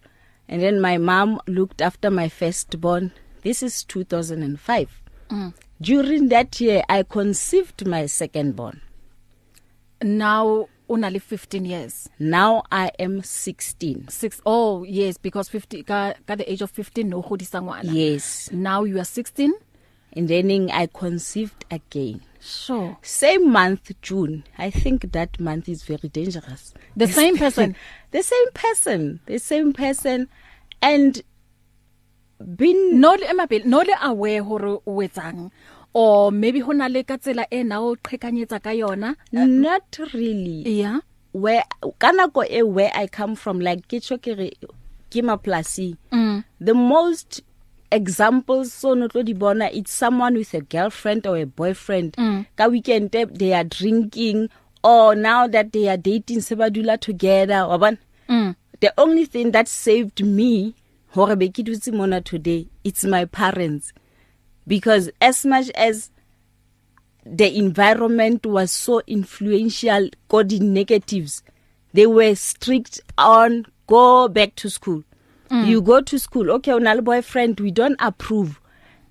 and 0.49 0.61
then 0.61 0.79
my 0.83 0.99
mom 0.99 1.41
looked 1.47 1.81
after 1.81 2.11
my 2.11 2.29
firstborn 2.29 3.11
this 3.41 3.63
is 3.63 3.85
2005 3.85 5.01
Mm. 5.31 5.55
during 5.81 6.29
that 6.29 6.61
year 6.61 6.83
i 6.91 7.03
conceived 7.03 7.87
my 7.89 8.05
secondborn 8.05 8.81
now 10.03 10.69
una 10.89 11.11
le 11.11 11.19
15 11.19 11.65
years. 11.67 12.09
Now 12.19 12.63
i 12.71 12.91
am 12.99 13.23
16 13.23 14.07
6 14.09 14.41
oh 14.47 14.85
yes 14.85 15.19
because 15.19 15.49
50 15.49 15.83
ka 15.83 16.15
ka 16.27 16.35
the 16.37 16.51
age 16.51 16.63
of 16.63 16.71
15 16.73 17.05
no 17.09 17.23
godisa 17.23 17.63
ngwana 17.63 17.93
yes. 17.93 18.51
Now 18.53 18.85
you 18.85 18.99
are 18.99 19.05
16 19.05 19.53
and 20.17 20.29
then 20.29 20.71
i 20.71 20.87
conceived 20.87 21.65
again. 21.71 22.21
Sure. 22.41 22.97
Same 23.03 23.51
month 23.51 23.91
june. 24.03 24.45
I 24.59 24.71
think 24.71 25.13
that 25.13 25.41
month 25.41 25.69
is 25.69 25.83
very 25.83 26.09
dangerous. 26.09 26.75
The 26.97 27.09
same 27.09 27.37
person 27.45 27.75
the 28.13 28.23
same 28.23 28.51
person 28.55 29.21
the 29.27 29.39
same 29.39 29.73
person. 29.73 30.29
And 30.83 31.23
been 32.39 33.01
no 33.01 33.13
le 33.13 33.27
emapele 33.27 33.65
no 33.65 33.79
le 33.79 33.95
aware 34.03 34.43
hore 34.43 34.81
o 34.87 35.01
etsang 35.01 35.51
or 35.97 36.31
maybe 36.31 36.61
hona 36.61 36.89
le 36.93 37.03
ka 37.09 37.17
tsela 37.17 37.45
e 37.51 37.63
na 37.65 37.81
o 37.81 37.97
qhekanyetsa 37.97 38.61
ka 38.63 38.69
yona? 38.71 39.17
Not 39.33 39.99
really. 40.13 40.61
Yeah. 40.81 41.01
Where 41.33 41.65
kana 41.99 42.29
go 42.29 42.45
e 42.45 42.61
where 42.63 42.91
i 42.95 43.07
come 43.07 43.35
from 43.35 43.61
like 43.61 43.89
ke 43.89 43.97
tshwe 44.05 44.21
ke 45.11 45.21
maplasi 45.25 45.97
mm. 46.13 46.45
the 46.61 46.75
most 46.75 47.41
examples 47.91 48.73
so 48.75 48.93
no 48.93 49.09
tlo 49.09 49.25
di 49.25 49.33
bona 49.33 49.71
it's 49.73 49.93
someone 49.93 50.35
with 50.35 50.53
a 50.53 50.61
girlfriend 50.61 51.27
or 51.27 51.39
a 51.39 51.47
boyfriend. 51.47 52.13
Mm. 52.19 52.45
ka 52.57 52.67
weekend 52.69 53.11
they 53.13 53.53
are 53.55 53.65
drinking 53.65 54.51
or 54.85 55.15
now 55.15 55.47
that 55.47 55.73
they 55.73 55.89
are 55.89 55.97
dating 55.97 56.43
se 56.43 56.55
ba 56.57 56.69
dula 56.69 56.99
together 56.99 57.65
wa 57.69 57.79
bona? 57.79 57.99
Mm. 58.29 58.55
the 58.81 58.93
only 58.99 59.25
thing 59.25 59.51
that 59.53 59.67
saved 59.67 60.23
me 60.25 60.75
hore 61.17 61.37
be 61.37 61.49
ke 61.49 61.65
dutse 61.65 61.89
mona 61.93 62.21
today 62.21 62.69
it's 62.85 63.05
my 63.05 63.25
parents. 63.25 63.95
Because 64.67 65.11
as 65.21 65.45
much 65.45 65.71
as 65.71 66.11
the 67.25 67.57
environment 67.59 68.47
was 68.47 68.71
so 68.71 69.03
influential 69.07 70.09
the 70.31 70.59
negatives 70.61 71.43
they 71.93 72.07
were 72.07 72.35
strict 72.35 73.01
on 73.19 73.65
go 73.87 74.29
back 74.29 74.55
to 74.57 74.69
school. 74.71 75.03
Mm. 75.51 75.67
you 75.67 75.81
go 75.81 76.01
to 76.01 76.19
school 76.19 76.51
okay 76.51 76.73
una 76.73 76.95
le 76.95 77.03
boyfriend 77.03 77.59
we 77.61 77.71
don't 77.71 77.97
approve. 78.01 78.61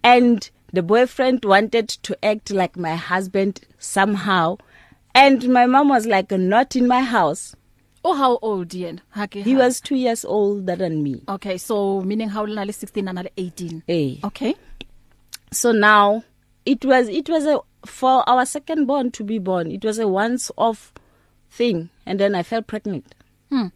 And 0.04 0.50
the 0.72 0.84
boyfriend 0.84 1.44
wanted 1.46 1.90
to 1.90 2.26
act 2.26 2.52
like 2.52 2.76
my 2.78 2.96
husband 2.96 3.62
somehow. 3.80 4.58
And 5.16 5.48
my 5.50 5.66
mom 5.66 5.90
was 5.90 6.06
like 6.06 6.30
not 6.32 6.76
in 6.76 6.88
my 6.88 7.02
house. 7.02 7.56
Oh 8.04 8.14
how 8.14 8.38
old 8.42 8.74
yen 8.74 9.02
ha 9.12 9.26
ke 9.26 9.42
he 9.46 9.56
was 9.56 9.82
2 9.82 9.96
years 9.96 10.24
older 10.26 10.76
than 10.76 11.02
me. 11.02 11.24
Okay 11.28 11.58
so 11.58 12.02
meaning 12.02 12.30
how 12.30 12.46
le 12.46 12.54
na 12.54 12.64
le 12.64 12.74
16 12.74 13.08
and 13.08 13.30
18 13.36 13.84
eh. 13.88 14.18
Okay. 14.24 14.56
So 15.52 15.72
now 15.72 16.24
it 16.66 16.84
was 16.84 17.08
it 17.10 17.30
was 17.30 17.46
a 17.46 17.60
for 17.86 18.28
our 18.28 18.46
second 18.46 18.86
born 18.86 19.12
to 19.12 19.24
be 19.24 19.38
born 19.40 19.72
it 19.72 19.86
was 19.86 20.00
a 20.00 20.08
once 20.08 20.52
off 20.58 20.94
thing 21.50 21.90
and 22.06 22.20
then 22.20 22.36
i 22.36 22.44
fell 22.44 22.62
pregnant. 22.62 23.16
Hmm. 23.50 23.68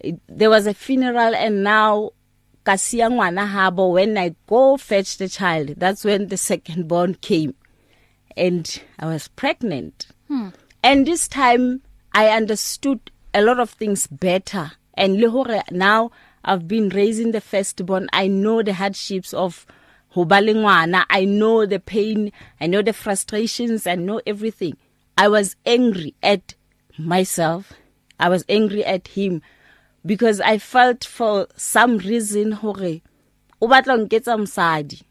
It, 0.00 0.20
there 0.28 0.50
was 0.50 0.66
a 0.66 0.74
funeral 0.74 1.34
and 1.34 1.64
now 1.64 2.10
kasia 2.64 3.10
ngwana 3.10 3.46
habo 3.46 3.92
when 3.92 4.16
i 4.16 4.34
go 4.46 4.76
fetch 4.76 5.18
the 5.18 5.28
child 5.28 5.74
that's 5.76 6.04
when 6.04 6.28
the 6.28 6.36
second 6.36 6.88
born 6.88 7.14
came. 7.14 7.54
And 8.36 8.80
i 8.98 9.06
was 9.06 9.28
pregnant. 9.28 10.08
Hmm. 10.28 10.48
And 10.82 11.06
this 11.06 11.28
time 11.28 11.82
i 12.12 12.28
understood 12.28 13.10
a 13.34 13.42
lot 13.42 13.58
of 13.58 13.70
things 13.70 14.06
better. 14.06 14.72
And 14.94 15.20
le 15.20 15.30
hore 15.30 15.62
now 15.70 16.10
i've 16.44 16.68
been 16.68 16.88
raising 16.90 17.32
the 17.32 17.40
firstborn 17.40 18.08
i 18.12 18.26
know 18.28 18.62
the 18.62 18.74
hardships 18.74 19.34
of 19.34 19.66
ho 20.18 20.24
ba 20.24 20.40
le 20.42 20.52
ngwana 20.54 21.06
i 21.08 21.24
know 21.24 21.64
the 21.64 21.78
pain 21.78 22.32
i 22.60 22.66
know 22.66 22.82
the 22.82 22.92
frustrations 22.92 23.86
i 23.86 23.94
know 23.94 24.20
everything. 24.26 24.76
I 25.16 25.26
was 25.28 25.56
angry 25.66 26.14
at 26.22 26.54
myself. 26.96 27.72
I 28.20 28.28
was 28.28 28.44
angry 28.48 28.84
at 28.84 29.08
him 29.08 29.42
because 30.04 30.40
i 30.40 30.58
felt 30.58 31.04
for 31.04 31.46
some 31.56 31.98
reason 31.98 32.52
hore 32.52 33.00
o 33.60 33.68
batla 33.68 33.96
nketsa 33.96 34.38
msadi 34.38 35.02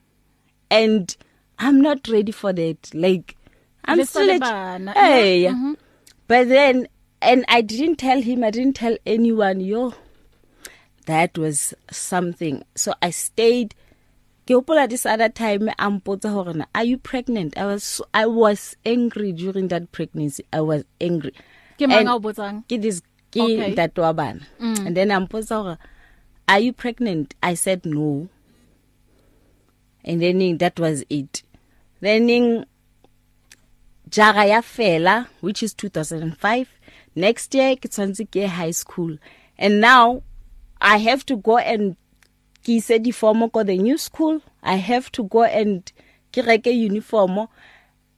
and 0.70 1.16
i'm 1.60 1.82
not 1.82 2.08
ready 2.08 2.32
for 2.34 2.52
that. 2.54 2.94
Like 2.94 3.38
i'm 3.86 4.04
still 4.06 4.40
hey 4.94 5.44
yeah, 5.44 5.52
mhm. 5.52 5.76
but 6.28 6.50
then 6.50 6.88
and 7.22 7.46
i 7.48 7.62
didn't 7.62 7.96
tell 7.96 8.22
him 8.22 8.44
i 8.44 8.52
didn't 8.52 8.76
tell 8.76 8.98
anyone 9.06 9.62
yo 9.62 9.94
that 11.06 11.38
was 11.38 11.74
something. 11.92 12.64
So 12.76 12.94
i 13.02 13.10
stayed 13.12 13.74
ke 14.48 14.56
hopola 14.56 14.88
this 14.90 15.06
other 15.06 15.28
time 15.30 15.68
ampotsa 15.78 16.32
hore 16.32 16.54
na 16.54 16.66
are 16.74 16.86
you 16.86 16.98
pregnant? 16.98 17.58
I 17.58 17.66
was 17.66 17.84
so, 17.84 18.06
i 18.14 18.26
was 18.26 18.76
angry 18.86 19.34
during 19.34 19.68
that 19.68 19.92
pregnancy. 19.92 20.46
I 20.54 20.62
was 20.62 20.86
angry. 21.02 21.32
Ke 21.78 21.82
And- 21.84 21.92
manga 21.92 22.14
o 22.14 22.20
botsang? 22.20 22.64
ke 22.72 22.80
this 22.82 23.02
ke 23.32 23.44
Okay. 23.44 23.74
that 23.76 23.98
wa 23.98 24.14
bana. 24.14 24.48
Mm. 24.60 24.88
and 24.88 24.96
then 24.98 25.10
ampotsa 25.10 25.62
hore 25.62 25.78
are 26.48 26.60
you 26.60 26.72
pregnant? 26.72 27.36
I 27.44 27.56
said 27.56 27.86
no. 27.86 28.30
And 30.06 30.22
then 30.22 30.58
that 30.60 30.80
was 30.80 31.04
it. 31.10 31.44
Then 32.00 32.66
jara 34.10 34.46
ya 34.48 34.62
fela 34.62 35.28
which 35.42 35.62
is 35.62 35.74
2005 35.74 36.70
next 37.16 37.54
year 37.54 37.76
ke 37.76 37.92
tshwantse 37.92 38.24
ke 38.32 38.48
high 38.48 38.72
school. 38.72 39.18
And 39.58 39.82
now 39.82 40.24
i 40.80 40.98
have 41.04 41.26
to 41.26 41.36
go 41.36 41.58
and 41.58 41.98
ke 42.68 42.76
ise 42.76 43.00
di 43.00 43.16
form 43.22 43.48
ko 43.58 43.64
the 43.64 43.78
new 43.78 43.98
school 43.98 44.42
i 44.62 44.76
have 44.76 45.10
to 45.18 45.24
go 45.36 45.44
and 45.62 45.96
ke 46.36 46.44
reke 46.52 46.68
uniform 46.76 47.40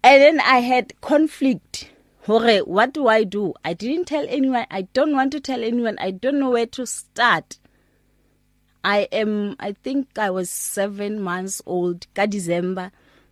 and 0.01 0.21
then 0.25 0.39
i 0.41 0.57
had 0.71 0.93
conflict 1.01 1.85
hore 2.25 2.57
what 2.77 2.93
do 2.97 3.07
i 3.07 3.23
do 3.37 3.53
i 3.63 3.73
didn't 3.73 4.09
tell 4.13 4.25
anyone 4.37 4.65
i 4.81 4.81
don't 4.99 5.13
want 5.21 5.31
to 5.37 5.39
tell 5.39 5.63
anyone 5.71 6.01
i 6.07 6.09
don't 6.09 6.39
know 6.39 6.49
where 6.57 6.71
to 6.79 6.85
start 6.85 7.59
I 8.83 9.09
am 9.11 9.55
I 9.59 9.73
think 9.73 10.17
I 10.17 10.29
was 10.29 10.49
7 10.49 11.19
months 11.19 11.61
old 11.65 12.07
ka 12.15 12.25
December. 12.25 12.91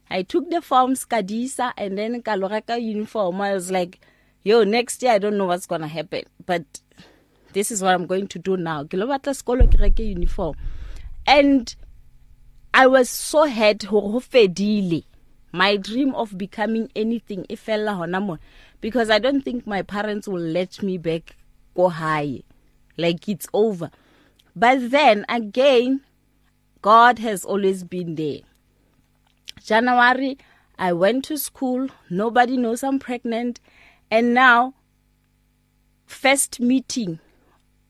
I 0.09 0.23
took 0.23 0.49
the 0.49 0.61
forms 0.61 1.05
kadisa 1.05 1.71
and 1.77 1.97
then 1.97 2.21
ka 2.21 2.35
lo 2.35 2.49
reka 2.49 2.77
uniform. 2.79 3.41
I 3.41 3.53
was 3.53 3.71
like, 3.71 3.99
yo 4.43 4.63
next 4.63 5.01
year 5.03 5.13
I 5.13 5.19
don't 5.19 5.37
know 5.37 5.45
what's 5.45 5.65
going 5.65 5.81
to 5.81 5.87
happen, 5.87 6.23
but 6.45 6.63
this 7.53 7.71
is 7.71 7.81
what 7.81 7.93
I'm 7.93 8.07
going 8.07 8.27
to 8.27 8.39
do 8.39 8.57
now. 8.57 8.83
Ke 8.83 8.95
lo 8.95 9.07
batla 9.07 9.35
sekolo 9.35 9.71
ke 9.71 9.79
reke 9.79 10.03
uniform. 10.03 10.55
And 11.27 11.75
I 12.73 12.87
was 12.87 13.09
so 13.09 13.49
hurt 13.49 13.83
hore 13.83 14.11
ho 14.13 14.19
fedile. 14.21 15.03
My 15.51 15.75
dream 15.75 16.15
of 16.15 16.37
becoming 16.37 16.89
anything 16.95 17.45
e 17.49 17.55
fella 17.55 17.91
hona 17.91 18.25
mo 18.25 18.37
because 18.79 19.09
I 19.09 19.19
don't 19.19 19.41
think 19.43 19.67
my 19.67 19.81
parents 19.81 20.27
will 20.27 20.39
let 20.41 20.81
me 20.81 20.97
back 20.97 21.35
go 21.75 21.89
high. 21.89 22.43
Like 22.95 23.27
it's 23.27 23.47
over. 23.53 23.91
But 24.55 24.89
then 24.89 25.25
again, 25.27 26.01
God 26.81 27.19
has 27.19 27.43
always 27.43 27.83
been 27.83 28.15
there. 28.15 28.39
January, 29.63 30.37
I 30.79 30.93
went 30.93 31.25
to 31.25 31.37
school. 31.37 31.89
Nobody 32.09 32.55
knows 32.55 32.83
I'm 32.83 32.99
pregnant. 32.99 33.59
And 34.09 34.33
now, 34.33 34.75
first 36.05 36.61
meeting, 36.61 37.19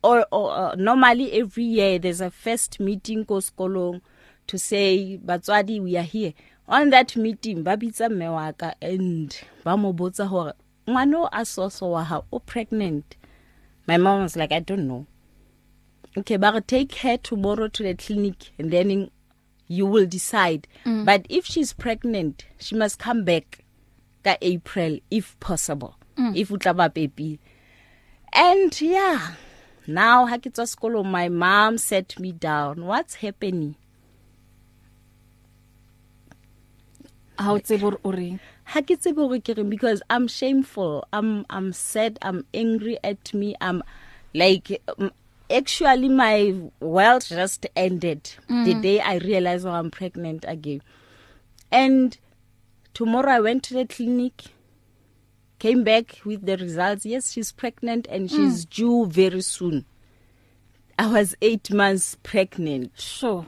or, 0.08 0.26
or 0.32 0.52
uh, 0.52 0.76
normally 0.76 1.32
every 1.34 1.64
year, 1.64 2.00
there's 2.00 2.22
a 2.22 2.32
first 2.32 2.80
meeting 2.80 3.26
ko 3.26 3.36
sekolong 3.42 4.02
to 4.48 4.58
say, 4.58 5.20
Batswadi, 5.24 5.82
we 5.82 5.98
are 5.98 6.04
here. 6.04 6.34
On 6.68 6.90
that 6.92 7.16
meeting, 7.16 7.64
ba 7.64 7.78
bitsa 7.78 8.10
mme 8.12 8.32
wa 8.32 8.52
ka 8.52 8.74
and 8.82 9.36
ba 9.64 9.78
mo 9.78 9.94
botsa 9.94 10.28
hore 10.28 10.54
ngwana 10.88 11.30
a 11.32 11.42
soso 11.46 11.92
wa 11.92 12.04
hao 12.04 12.26
o 12.32 12.40
pregnant. 12.40 13.16
My 13.88 13.98
mom 13.98 14.24
was 14.24 14.36
like, 14.36 14.52
I 14.52 14.60
don't 14.60 14.88
know. 14.88 15.06
okay 16.18 16.36
but 16.38 16.68
take 16.68 16.96
her 16.96 17.16
tomorrow 17.18 17.68
to 17.68 17.84
the 17.84 17.94
clinic 17.94 18.52
and 18.58 18.72
then 18.72 18.90
in, 18.90 19.12
you 19.68 19.86
will 19.86 20.06
decide 20.08 20.68
mm. 20.86 21.06
but 21.06 21.26
if 21.30 21.46
she's 21.46 21.74
pregnant 21.74 22.46
she 22.58 22.76
must 22.76 22.98
come 22.98 23.24
back 23.24 23.64
ka 24.24 24.36
April 24.42 24.98
if 25.12 25.40
possible 25.40 25.96
mm. 26.18 26.36
if 26.36 26.50
utla 26.50 26.76
ba 26.76 26.90
baby 26.90 27.40
and 28.34 28.82
yeah 28.82 29.34
now 29.88 30.26
ha 30.26 30.38
ke 30.38 30.52
tswa 30.52 30.68
sekolo 30.68 31.04
my 31.06 31.30
mom 31.30 31.78
set 31.78 32.20
me 32.20 32.32
down. 32.32 32.86
What's 32.86 33.16
happening? 33.16 33.76
Ha 37.40 37.54
o 37.54 37.60
tsebe 37.60 37.82
hore 37.82 38.00
o 38.04 38.12
reng? 38.12 38.40
Ha 38.76 38.82
ke 38.82 39.00
tsebe 39.00 39.24
hore 39.24 39.40
ke 39.40 39.56
reng 39.56 39.70
because 39.70 40.02
i'm 40.10 40.28
shameful. 40.28 41.08
I'm 41.14 41.46
i'm 41.50 41.72
sad 41.72 42.20
i'm 42.22 42.46
angry 42.54 42.98
at 43.04 43.34
me. 43.34 43.56
I'm 43.62 43.82
like 44.34 44.82
actually 45.50 46.10
my 46.10 46.56
world 46.80 47.26
just 47.26 47.66
ended 47.76 48.36
mm. 48.50 48.66
the 48.66 48.74
day 48.76 49.00
I 49.00 49.18
realized 49.18 49.66
oh, 49.66 49.72
I'm 49.72 49.92
pregnant 49.92 50.46
again. 50.48 50.82
And 51.72 52.18
tomorrow 52.94 53.32
I 53.32 53.40
went 53.40 53.64
to 53.64 53.74
the 53.74 53.86
clinic. 53.86 54.46
Came 55.60 55.84
back 55.84 56.20
with 56.26 56.46
the 56.46 56.58
results. 56.58 57.06
Yes 57.06 57.32
she's 57.32 57.52
pregnant 57.52 58.08
and 58.10 58.30
she's 58.30 58.66
mm. 58.66 58.70
due 58.70 59.06
very 59.08 59.42
soon. 59.42 59.86
I 61.00 61.08
was 61.08 61.36
8 61.42 61.72
months 61.72 62.18
pregnant. 62.24 62.92
Sure. 63.00 63.48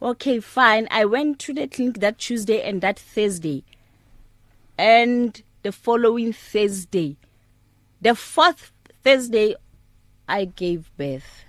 Okay 0.00 0.40
fine. 0.40 0.86
I 0.90 1.04
went 1.04 1.38
to 1.40 1.54
the 1.54 1.66
clinic 1.66 2.00
that 2.00 2.18
Tuesday 2.18 2.62
and 2.62 2.80
that 2.82 2.98
Thursday. 2.98 3.64
And 4.76 5.42
the 5.62 5.72
following 5.72 6.32
Thursday 6.32 7.16
the 8.00 8.14
fourth 8.14 8.72
Thursday 9.02 9.54
I 10.28 10.44
gave 10.44 10.90
birth 10.96 11.44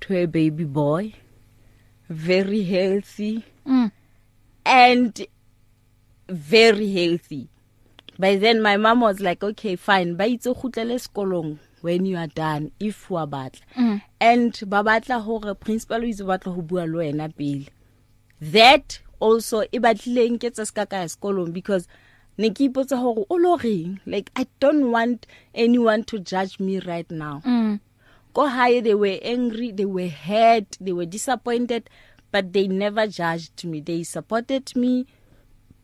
to 0.00 0.16
a 0.16 0.26
baby 0.26 0.64
boy 0.64 1.14
very 2.10 2.64
healthy 2.64 3.44
mm. 3.64 3.90
and 4.66 5.26
very 6.28 6.92
healthy. 6.92 7.48
By 8.20 8.36
then 8.36 8.60
my 8.60 8.76
mom 8.76 9.00
was 9.00 9.20
like 9.20 9.42
okay 9.42 9.74
fine 9.76 10.14
ba 10.20 10.24
itse 10.28 10.52
khutlele 10.60 10.96
sekolong 11.04 11.58
when 11.80 12.04
you 12.04 12.16
are 12.22 12.26
done 12.28 12.70
if 12.78 13.08
wa 13.10 13.24
batla. 13.26 13.64
Mm. 13.74 14.02
and 14.20 14.60
ba 14.66 14.82
batla 14.84 15.22
hore 15.22 15.54
principal 15.54 16.04
o 16.04 16.08
itse 16.12 16.20
batla 16.30 16.54
ho 16.54 16.60
bua 16.62 16.84
le 16.84 16.98
wena 17.00 17.28
pele. 17.36 17.66
That 18.40 19.00
also 19.18 19.62
e 19.72 19.78
batlileng 19.78 20.36
ke 20.40 20.52
tsa 20.52 20.66
ska 20.68 20.84
ka 20.86 21.04
sekolong 21.08 21.52
because 21.56 21.88
ne 22.36 22.50
ke 22.50 22.68
ipotsa 22.68 23.00
hore 23.00 23.24
o 23.30 23.34
lo 23.36 23.56
reng? 23.56 24.00
Like 24.04 24.30
i 24.36 24.46
don't 24.60 24.90
want 24.90 25.26
anyone 25.54 26.04
to 26.12 26.18
judge 26.20 26.60
me 26.60 26.78
right 26.80 27.10
now. 27.10 27.40
Mm. 27.46 27.80
go 28.34 28.46
high 28.46 28.80
they 28.80 28.94
were 28.94 29.18
angry 29.22 29.72
they 29.72 29.84
were 29.84 30.06
hurt 30.08 30.76
they 30.80 30.92
were 30.92 31.06
disappointed 31.06 31.88
but 32.30 32.52
they 32.52 32.68
never 32.68 33.06
judged 33.06 33.64
me. 33.64 33.80
They 33.80 34.04
supported 34.04 34.76
me. 34.76 35.06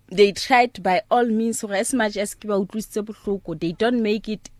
They 0.08 0.32
tried 0.32 0.82
by 0.82 1.02
all 1.10 1.26
means 1.26 1.60
so 1.60 1.68
as 1.70 1.92
much 1.94 2.16
as 2.16 2.34
ke 2.34 2.46
ba 2.46 2.58
utlwisitse 2.58 3.02
bohloko 3.02 3.58
they 3.58 3.72
don't 3.72 4.02
make 4.02 4.28
it 4.28 4.50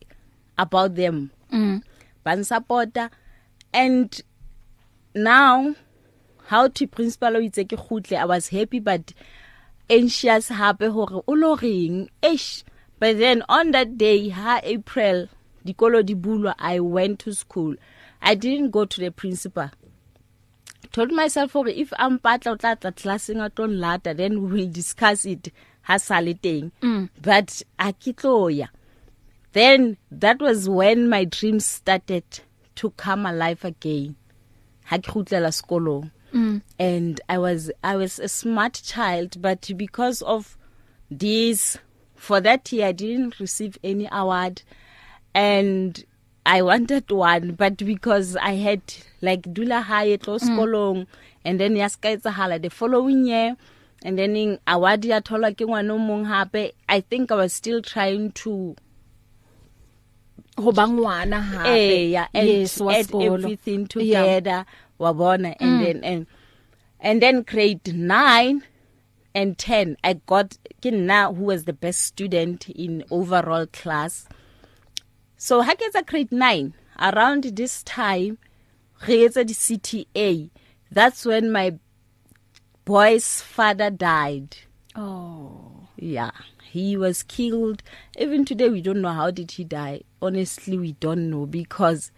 about 0.59 0.95
them. 0.95 1.31
Mm. 1.53 1.83
ban 2.25 2.43
supporter 2.45 3.11
and 3.73 4.23
now 5.15 5.75
how 6.47 6.67
to 6.69 6.87
principal 6.87 7.37
o 7.37 7.41
itse 7.41 7.63
ke 7.71 7.79
khutle 7.79 8.19
i 8.19 8.25
was 8.25 8.49
happy 8.49 8.81
but 8.81 9.13
anxious 9.89 10.49
hape 10.49 10.89
hore 10.91 11.23
o 11.27 11.33
lo 11.33 11.57
reng? 11.57 12.09
Ish 12.23 12.65
but 12.99 13.19
then 13.19 13.43
on 13.49 13.71
that 13.71 13.97
day 13.99 14.29
ha 14.31 14.61
april 14.65 15.29
dikolo 15.65 16.05
di 16.05 16.15
bulwa 16.15 16.55
i 16.59 16.81
went 16.81 17.19
to 17.21 17.33
school. 17.35 17.75
I 18.23 18.35
didn't 18.35 18.71
go 18.71 18.85
to 18.85 19.01
the 19.01 19.11
principal. 19.11 19.71
Told 20.87 21.13
myself 21.13 21.53
hore 21.53 21.69
if 21.69 21.93
am 21.99 22.19
patla 22.19 22.53
o 22.53 22.57
tla 22.57 22.77
tla 22.77 22.93
classing 22.93 23.41
a 23.41 23.51
ton 23.51 23.79
lata 23.81 24.15
then 24.15 24.43
we 24.43 24.61
will 24.63 24.71
discuss 24.71 25.25
it. 25.25 25.53
Ha 25.83 25.99
sale 25.99 26.35
teng 26.35 26.73
mm. 26.83 27.09
but 27.23 27.63
akitloya. 27.79 28.69
Then 29.53 29.97
that 30.11 30.41
was 30.41 30.69
when 30.69 31.09
my 31.09 31.25
dreams 31.25 31.65
started 31.65 32.25
to 32.77 32.91
come 32.91 33.25
alive 33.27 33.65
again. 33.65 34.17
Ha 34.87 34.99
ke 34.99 35.07
khutlela 35.07 35.53
sekolong. 35.53 36.11
Mm. 36.35 36.61
and 36.79 37.21
i 37.29 37.39
was 37.39 37.71
i 37.85 37.95
was 37.97 38.19
a 38.19 38.29
smart 38.29 38.75
child 38.85 39.41
but 39.41 39.71
because 39.77 40.23
of 40.23 40.59
this 41.09 41.79
for 42.17 42.41
that 42.41 42.71
year 42.73 42.89
i 42.89 42.93
didn't 42.93 43.39
receive 43.39 43.79
any 43.85 44.09
award. 44.11 44.63
And 45.35 46.05
I 46.47 46.63
wanted 46.63 47.11
one 47.11 47.53
but 47.53 47.77
because 47.79 48.37
I 48.37 48.55
had 48.55 48.81
like 49.21 49.53
dula 49.53 49.81
high 49.81 50.17
sekolong 50.17 50.97
mm. 51.03 51.07
and 51.45 51.59
then 51.59 51.75
ya 51.75 51.89
ska 51.89 52.17
etsahala 52.17 52.63
the 52.63 52.71
following 52.71 53.27
year 53.27 53.57
and 54.05 54.17
then 54.17 54.37
in 54.37 54.61
award 54.67 55.05
ya 55.05 55.19
thola 55.21 55.51
ke 55.51 55.67
ngwana 55.67 55.99
mong 55.99 56.25
hape 56.31 56.73
I 56.89 57.01
think 57.01 57.33
I 57.33 57.35
was 57.35 57.53
still 57.53 57.83
trying 57.83 58.31
to 58.47 58.77
ho 60.57 60.71
bangwana 60.71 61.43
hape 61.43 61.67
eh 61.67 62.15
yeah 62.15 62.29
and 62.33 62.49
yes, 62.49 62.81
add 62.81 63.11
everything 63.11 63.89
together 63.89 64.63
yeah. 64.63 64.65
wabona 65.01 65.57
and 65.59 65.71
mm. 65.71 65.85
then 65.85 66.05
and 66.05 66.27
and 67.01 67.21
then 67.21 67.43
grade 67.43 67.93
9 67.93 68.63
and 69.35 69.59
10 69.59 69.97
I 70.05 70.15
got 70.15 70.59
Kinna 70.81 71.35
who 71.35 71.43
was 71.43 71.65
the 71.65 71.73
best 71.73 72.03
student 72.03 72.69
in 72.71 73.03
overall 73.11 73.67
class 73.67 74.29
so 75.37 75.63
ha 75.63 75.75
ke 75.75 75.91
tsa 75.93 76.03
grade 76.03 76.33
9 76.33 76.73
around 76.99 77.45
this 77.61 77.83
time 77.83 78.39
re 79.07 79.23
etsa 79.29 79.45
di 79.45 79.55
CTA 79.55 80.51
that's 80.91 81.27
when 81.27 81.51
my 81.51 81.79
boy's 82.85 83.43
father 83.43 83.91
died. 83.91 84.57
Oh. 84.95 85.89
Yeah 85.97 86.31
he 86.77 86.97
was 86.97 87.23
killed. 87.23 87.83
Even 88.19 88.45
today 88.45 88.69
we 88.69 88.83
don't 88.83 89.01
know 89.01 89.13
how 89.13 89.31
did 89.31 89.53
he 89.53 89.65
die. 89.65 90.03
Honestly 90.21 90.77
we 90.77 90.93
don't 90.93 91.31
know 91.31 91.47
because 91.47 92.11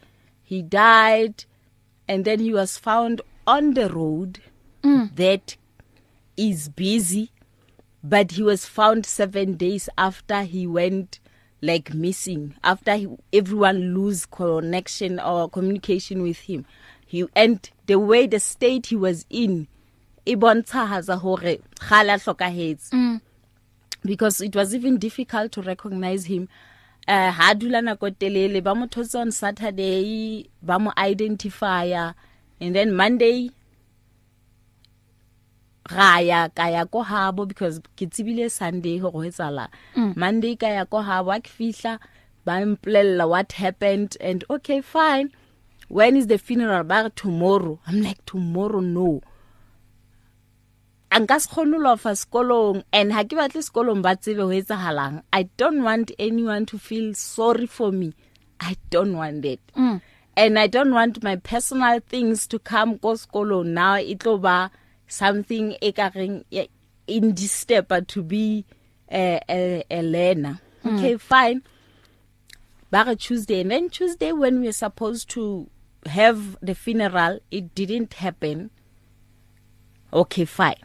he 0.42 0.62
died 0.62 1.44
and 2.08 2.24
then 2.24 2.40
he 2.40 2.52
was 2.52 2.76
found 2.76 3.20
on 3.46 3.74
the 3.74 3.88
road 3.88 4.40
mm. 4.82 5.14
that 5.14 5.56
is 6.36 6.68
busy 6.68 7.30
but 8.02 8.32
he 8.32 8.42
was 8.42 8.64
found 8.66 9.04
7 9.04 9.54
days 9.56 9.88
after 9.98 10.42
he 10.42 10.66
went 10.66 11.20
like 11.60 11.92
missing. 11.94 12.54
After 12.62 12.94
he, 12.94 13.08
everyone 13.32 13.94
lose 13.94 14.26
connection 14.26 15.18
or 15.20 15.48
communication 15.48 16.22
with 16.22 16.38
him. 16.38 16.64
He 17.06 17.26
and 17.34 17.68
the 17.86 17.98
way 17.98 18.26
the 18.26 18.38
state 18.40 18.86
he 18.86 18.96
was 18.96 19.24
in 19.30 19.66
e 20.26 20.36
bontshahatsa 20.36 21.18
hore 21.20 21.58
gala 21.88 22.18
hlokahetse 22.18 22.90
mm. 22.90 23.20
because 24.04 24.40
it 24.42 24.54
was 24.54 24.74
even 24.74 24.98
difficult 24.98 25.52
to 25.52 25.62
recognize 25.62 26.26
him. 26.26 26.48
Uh 27.06 27.30
ha 27.30 27.54
dula 27.54 27.80
nako 27.80 28.10
telele 28.10 28.62
ba 28.62 28.74
mo 28.74 28.86
thotse 28.86 29.14
on 29.14 29.30
saturday 29.32 30.46
ba 30.62 30.78
mo 30.78 30.92
identifier 30.98 32.14
and 32.60 32.74
then 32.76 32.92
monday 32.92 33.50
raya 35.88 36.48
ka 36.54 36.68
ya 36.68 36.84
ko 36.84 37.02
habo 37.02 37.46
because 37.48 37.80
ke 37.96 38.04
tsibile 38.06 38.50
sunday 38.50 38.98
go 38.98 39.10
go 39.10 39.24
etsala 39.24 39.68
mm. 39.96 40.16
monday 40.16 40.54
ka 40.56 40.68
ya 40.68 40.84
ko 40.84 41.00
habo 41.00 41.32
a 41.32 41.40
ke 41.40 41.48
fihla 41.48 41.98
ba 42.44 42.60
implella 42.64 43.28
what 43.28 43.52
happened 43.52 44.16
and 44.20 44.44
okay 44.48 44.80
fine. 44.80 45.28
When 45.88 46.16
is 46.16 46.26
the 46.26 46.38
funeral? 46.38 46.84
Ba 46.84 47.10
tomorrow. 47.14 47.80
I'm 47.86 48.02
like 48.02 48.24
tomorrow 48.26 48.80
no. 48.80 49.22
Anka 51.10 51.40
se 51.40 51.48
kgonola 51.48 51.98
fa 51.98 52.10
sekolong 52.12 52.84
and 52.92 53.12
ha 53.12 53.24
ke 53.24 53.32
batle 53.40 53.64
sekolong 53.64 54.02
ba 54.02 54.16
tsebe 54.16 54.44
ho 54.44 54.52
etsahalang. 54.52 55.22
I 55.32 55.44
don't 55.56 55.82
want 55.82 56.12
anyone 56.18 56.66
to 56.66 56.78
feel 56.78 57.14
sorry 57.14 57.66
for 57.66 57.90
me. 57.90 58.12
I 58.60 58.76
don't 58.90 59.16
want 59.16 59.44
it. 59.44 59.60
Mm. 59.76 60.00
and 60.38 60.56
i 60.56 60.68
don't 60.68 60.92
want 60.94 61.20
my 61.24 61.34
personal 61.34 61.98
things 61.98 62.46
to 62.46 62.58
come 62.58 62.98
ko 62.98 63.14
sekolong. 63.14 63.72
Now 63.72 63.96
itlo 63.96 64.40
ba 64.40 64.70
something 65.08 65.76
ekareng 65.82 66.44
in 67.06 67.34
this 67.34 67.52
step 67.52 67.90
to 68.08 68.22
be 68.22 68.64
a 69.10 69.40
a, 69.48 69.84
a 69.90 70.02
learner. 70.02 70.60
Mm. 70.84 70.94
okay 70.98 71.16
fine. 71.16 71.62
Bare 72.90 73.16
tuesday 73.16 73.60
and 73.60 73.70
then 73.70 73.88
tuesday 73.90 74.32
when 74.32 74.60
we 74.60 74.66
were 74.66 74.72
supposed 74.72 75.28
to 75.30 75.68
have 76.06 76.56
the 76.62 76.74
funeral 76.74 77.40
it 77.50 77.74
didn't 77.74 78.14
happen. 78.14 78.70
Okay 80.12 80.44
fine. 80.44 80.76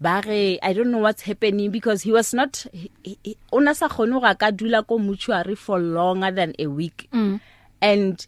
Bare 0.00 0.58
i 0.62 0.72
don't 0.72 0.90
know 0.90 0.98
what's 0.98 1.22
happening 1.22 1.70
because 1.70 2.02
he 2.02 2.12
was 2.12 2.32
not 2.34 2.66
ona 3.52 3.74
sa 3.74 3.88
khone 3.88 4.20
ga 4.20 4.34
ka 4.34 4.50
dula 4.50 4.82
ko 4.82 4.98
mortuary 4.98 5.54
for 5.54 5.78
longer 5.78 6.30
than 6.30 6.54
a 6.58 6.66
week. 6.66 7.08
Mm. 7.12 7.40
and 7.80 8.26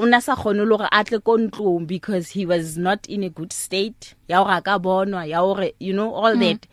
una 0.00 0.20
sa 0.20 0.34
khone 0.34 0.64
lo 0.66 0.76
re 0.76 0.88
atle 0.92 1.20
ko 1.20 1.36
ntlong 1.36 1.86
because 1.86 2.30
he 2.30 2.46
was 2.46 2.78
not 2.78 3.06
in 3.06 3.22
a 3.22 3.28
good 3.28 3.52
state. 3.52 4.14
Ya 4.28 4.42
go 4.42 4.60
ka 4.62 4.78
bonwa 4.78 5.28
ya 5.28 5.40
gore 5.40 5.72
you 5.78 5.92
know 5.92 6.14
all 6.14 6.34
mm. 6.34 6.40
that. 6.40 6.66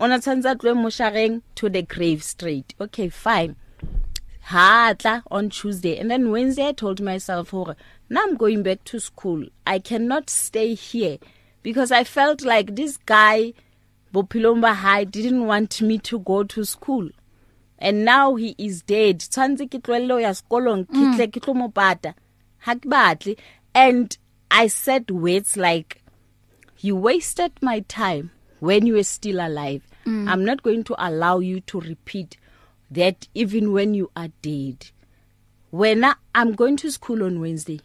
Ona 0.00 0.18
tshantsa 0.18 0.54
tlwe 0.56 0.74
moshareng 0.74 1.42
to 1.54 1.68
the 1.68 1.82
grave 1.82 2.22
straight. 2.22 2.74
Okay 2.80 3.08
fine. 3.08 3.56
Hatla 4.48 5.22
on 5.30 5.50
tuesday. 5.50 5.98
And 5.98 6.10
then 6.10 6.30
wednesday 6.30 6.68
i 6.68 6.72
told 6.72 7.00
myself 7.00 7.50
hore 7.50 7.76
now 8.08 8.22
i'm 8.22 8.36
going 8.36 8.62
back 8.62 8.84
to 8.84 9.00
school. 9.00 9.46
I 9.66 9.78
cannot 9.78 10.30
stay 10.30 10.74
here 10.74 11.18
because 11.62 11.92
i 11.92 12.04
felt 12.04 12.42
like 12.42 12.76
this 12.76 12.96
guy 12.96 13.54
bophilomba 14.12 14.74
high 14.74 15.04
didn't 15.04 15.46
want 15.46 15.80
me 15.80 15.98
to 15.98 16.18
go 16.18 16.44
to 16.44 16.64
school. 16.64 17.08
And 17.78 18.04
now 18.04 18.36
he 18.36 18.54
is 18.58 18.82
dead. 18.82 19.18
Tshwantse 19.18 19.66
ke 19.66 19.82
tlwelle 19.82 20.22
ya 20.22 20.30
sekolong 20.30 20.86
ke 20.86 21.16
tle 21.16 21.26
ke 21.26 21.40
tlo 21.42 21.54
mo 21.54 21.68
pata. 21.68 22.14
Ha 22.66 22.74
ke 22.74 22.88
batle 22.94 23.36
and 23.74 24.16
i 24.50 24.66
said 24.66 25.10
words 25.10 25.56
like 25.56 26.00
you 26.80 26.96
wasted 26.96 27.52
my 27.60 27.80
time 27.80 28.30
when 28.60 28.86
you 28.86 28.94
were 28.94 29.04
still 29.04 29.40
alive. 29.40 29.82
Mm. 30.06 30.28
i'm 30.28 30.44
not 30.44 30.62
going 30.62 30.82
to 30.84 30.94
allow 30.98 31.38
you 31.38 31.60
to 31.60 31.80
repeat 31.80 32.36
that 32.90 33.28
even 33.34 33.72
when 33.72 33.94
you 33.94 34.10
are 34.14 34.28
dead. 34.42 34.90
When 35.70 36.04
i'm 36.34 36.52
going 36.52 36.76
to 36.78 36.90
school 36.90 37.22
on 37.24 37.40
wednesday 37.40 37.80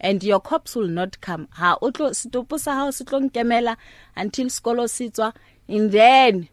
and 0.00 0.24
your 0.24 0.40
cops 0.40 0.74
will 0.74 0.88
not 0.88 1.20
come. 1.20 1.46
Ha 1.52 1.76
o 1.80 1.90
tlo 1.90 2.10
setopo 2.10 2.58
sa 2.58 2.74
hao 2.74 2.90
se 2.90 3.04
tlo 3.04 3.20
nkemela 3.28 3.76
until 4.16 4.46
skolo 4.48 4.88
se 4.88 5.10
tswa 5.10 5.32
and 5.68 5.92
then 5.92 6.48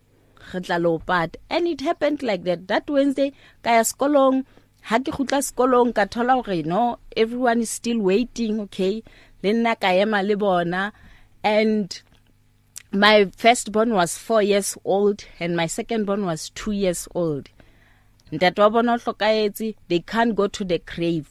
re 0.54 0.60
tla 0.60 0.78
lo 0.80 1.00
pat 1.00 1.38
and 1.50 1.68
it 1.68 1.82
happened 1.82 2.22
like 2.22 2.44
that. 2.44 2.68
That 2.68 2.90
wednesday 2.90 3.32
ka 3.64 3.72
ya 3.80 3.84
skolong 3.84 4.46
ha 4.88 4.98
ke 5.04 5.12
khutla 5.12 5.40
skolong 5.44 5.90
ka 5.96 6.04
thola 6.16 6.36
hore 6.40 6.64
no 6.64 6.82
everyone 7.22 7.60
is 7.60 7.70
still 7.70 8.00
waiting 8.00 8.60
okay? 8.64 9.04
Le 9.44 9.52
nna 9.54 9.76
ka 9.76 9.90
ema 9.92 10.24
le 10.24 10.36
bona. 10.38 10.94
And 11.44 12.02
my 12.92 13.30
firstborn 13.36 13.94
was 13.94 14.18
4 14.18 14.42
years 14.44 14.78
old 14.86 15.26
and 15.40 15.58
my 15.58 15.66
secondborn 15.66 16.24
was 16.26 16.50
2 16.52 16.72
years 16.72 17.08
old. 17.14 17.50
Ntate 18.32 18.60
wa 18.64 18.70
bona 18.70 18.94
o 18.94 18.98
hlokaetse 18.98 19.76
they 19.90 20.00
can't 20.00 20.36
go 20.36 20.48
to 20.48 20.64
the 20.64 20.80
grave 20.80 21.28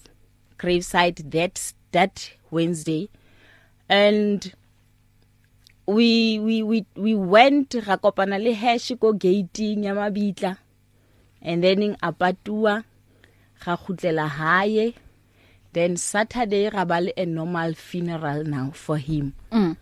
grave 0.58 0.84
site 0.84 1.30
that 1.30 1.72
that 1.92 2.30
Wednesday. 2.50 3.08
And 3.88 4.52
we 5.86 6.38
we 6.38 6.62
we 6.62 6.84
we 6.94 7.14
went 7.14 7.74
ra 7.86 7.96
kopana 7.96 8.38
le 8.42 8.52
hash 8.52 8.92
go 9.00 9.14
gating 9.14 9.84
ya 9.84 9.94
mabitla. 9.94 10.58
And 11.40 11.64
then 11.64 11.96
apatua 12.02 12.84
ga 13.64 13.76
khutlela 13.76 14.28
haye 14.28 14.94
then 15.72 15.96
saturday 15.96 16.68
ra 16.70 16.84
ba 16.84 17.00
le 17.00 17.12
a 17.16 17.26
normal 17.26 17.74
funeral 17.74 18.44
now 18.44 18.70
for 18.72 18.96
him. 18.98 19.34
Mm. 19.52 19.76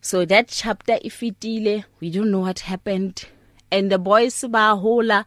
so 0.00 0.24
that 0.24 0.48
chapter 0.48 0.96
ifitile 1.04 1.84
we 2.00 2.10
don't 2.10 2.30
know 2.30 2.40
what 2.40 2.60
happened. 2.60 3.24
And 3.70 3.92
the 3.92 3.98
boys 3.98 4.42
ba 4.48 4.74
hola. 4.76 5.26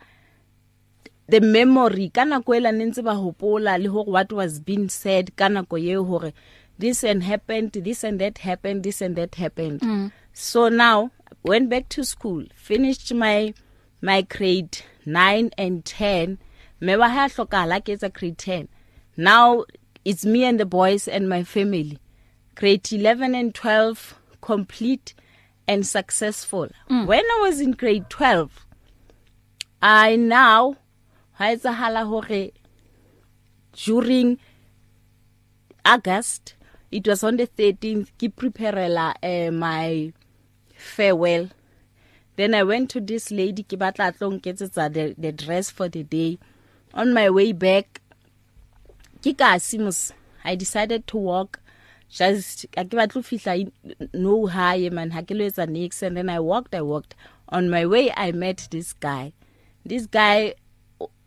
The 1.27 1.39
memory 1.39 2.09
kana 2.09 2.41
ko 2.41 2.53
ela 2.53 2.71
nentse 2.71 3.03
ba 3.03 3.11
hopola 3.13 3.77
le 3.81 3.89
hore 3.89 4.05
what 4.05 4.31
was 4.33 4.59
being 4.59 4.89
said 4.89 5.35
kana 5.35 5.63
ko 5.65 5.75
ye 5.75 5.93
hore 5.93 6.33
this 6.79 7.03
and 7.03 7.21
happened 7.23 7.73
this 7.73 8.03
and 8.03 8.19
that 8.19 8.39
happened 8.39 8.83
this 8.83 9.01
and 9.01 9.15
that 9.15 9.35
happened. 9.35 9.81
Mm. 9.81 10.11
so 10.33 10.67
now 10.69 11.11
went 11.43 11.69
back 11.69 11.89
to 11.89 12.03
school 12.03 12.43
finished 12.55 13.13
my 13.13 13.53
my 14.01 14.21
grade 14.23 14.79
9 15.05 15.51
and 15.57 15.85
10 15.85 16.37
me 16.81 16.95
ba 16.95 17.09
ha 17.09 17.27
hlokala 17.29 17.79
ke 17.85 17.97
tsa 17.97 18.09
grade 18.09 18.37
10 18.37 18.67
now 19.17 19.63
it's 20.03 20.25
me 20.25 20.43
and 20.43 20.59
the 20.59 20.65
boys 20.65 21.07
and 21.07 21.29
my 21.29 21.43
family. 21.43 21.99
Grade 22.55 22.91
11 22.91 23.35
and 23.35 23.53
12 23.53 24.15
complete 24.41 25.13
and 25.67 25.85
successful. 25.85 26.69
Mm. 26.89 27.05
when 27.05 27.23
i 27.23 27.39
was 27.41 27.61
in 27.61 27.71
grade 27.71 28.09
12 28.09 28.65
i 29.81 30.15
now 30.15 30.75
ha 31.33 31.45
etsahala 31.55 32.05
hore 32.07 32.51
during 33.85 34.37
August 35.85 36.55
it 36.91 37.07
was 37.07 37.23
on 37.23 37.37
the 37.37 37.47
13th 37.47 38.09
ke 38.17 38.29
preparela 38.35 39.13
uh, 39.23 39.51
my 39.51 40.11
farewell. 40.75 41.49
Then 42.35 42.55
i 42.55 42.63
went 42.63 42.89
to 42.89 42.99
this 42.99 43.29
lady 43.31 43.63
ke 43.63 43.77
batla 43.77 44.11
tlo 44.17 44.31
nketsetsa 44.39 44.91
the, 44.93 45.15
the 45.17 45.31
dress 45.31 45.69
for 45.69 45.87
the 45.87 46.03
day. 46.03 46.39
On 46.93 47.13
my 47.13 47.29
way 47.29 47.51
back 47.53 48.01
ke 49.21 49.37
ka 49.37 49.55
simus 49.61 50.11
i 50.43 50.55
decided 50.55 51.05
to 51.07 51.17
walk. 51.17 51.59
Just 52.09 52.65
a 52.75 52.83
ke 52.83 52.97
batla 52.99 53.21
fihla 53.23 53.71
no 54.13 54.45
high 54.47 54.89
man 54.89 55.11
ha 55.11 55.21
ke 55.21 55.31
lo 55.31 55.45
etsa 55.45 55.67
next. 55.69 56.01
And 56.03 56.17
then 56.17 56.29
i 56.29 56.39
walked 56.39 56.75
i 56.75 56.81
walked. 56.81 57.15
On 57.49 57.69
my 57.69 57.85
way 57.85 58.11
i 58.15 58.31
met 58.31 58.67
this 58.71 58.93
guy. 58.93 59.33
This 59.85 60.05
guy 60.07 60.55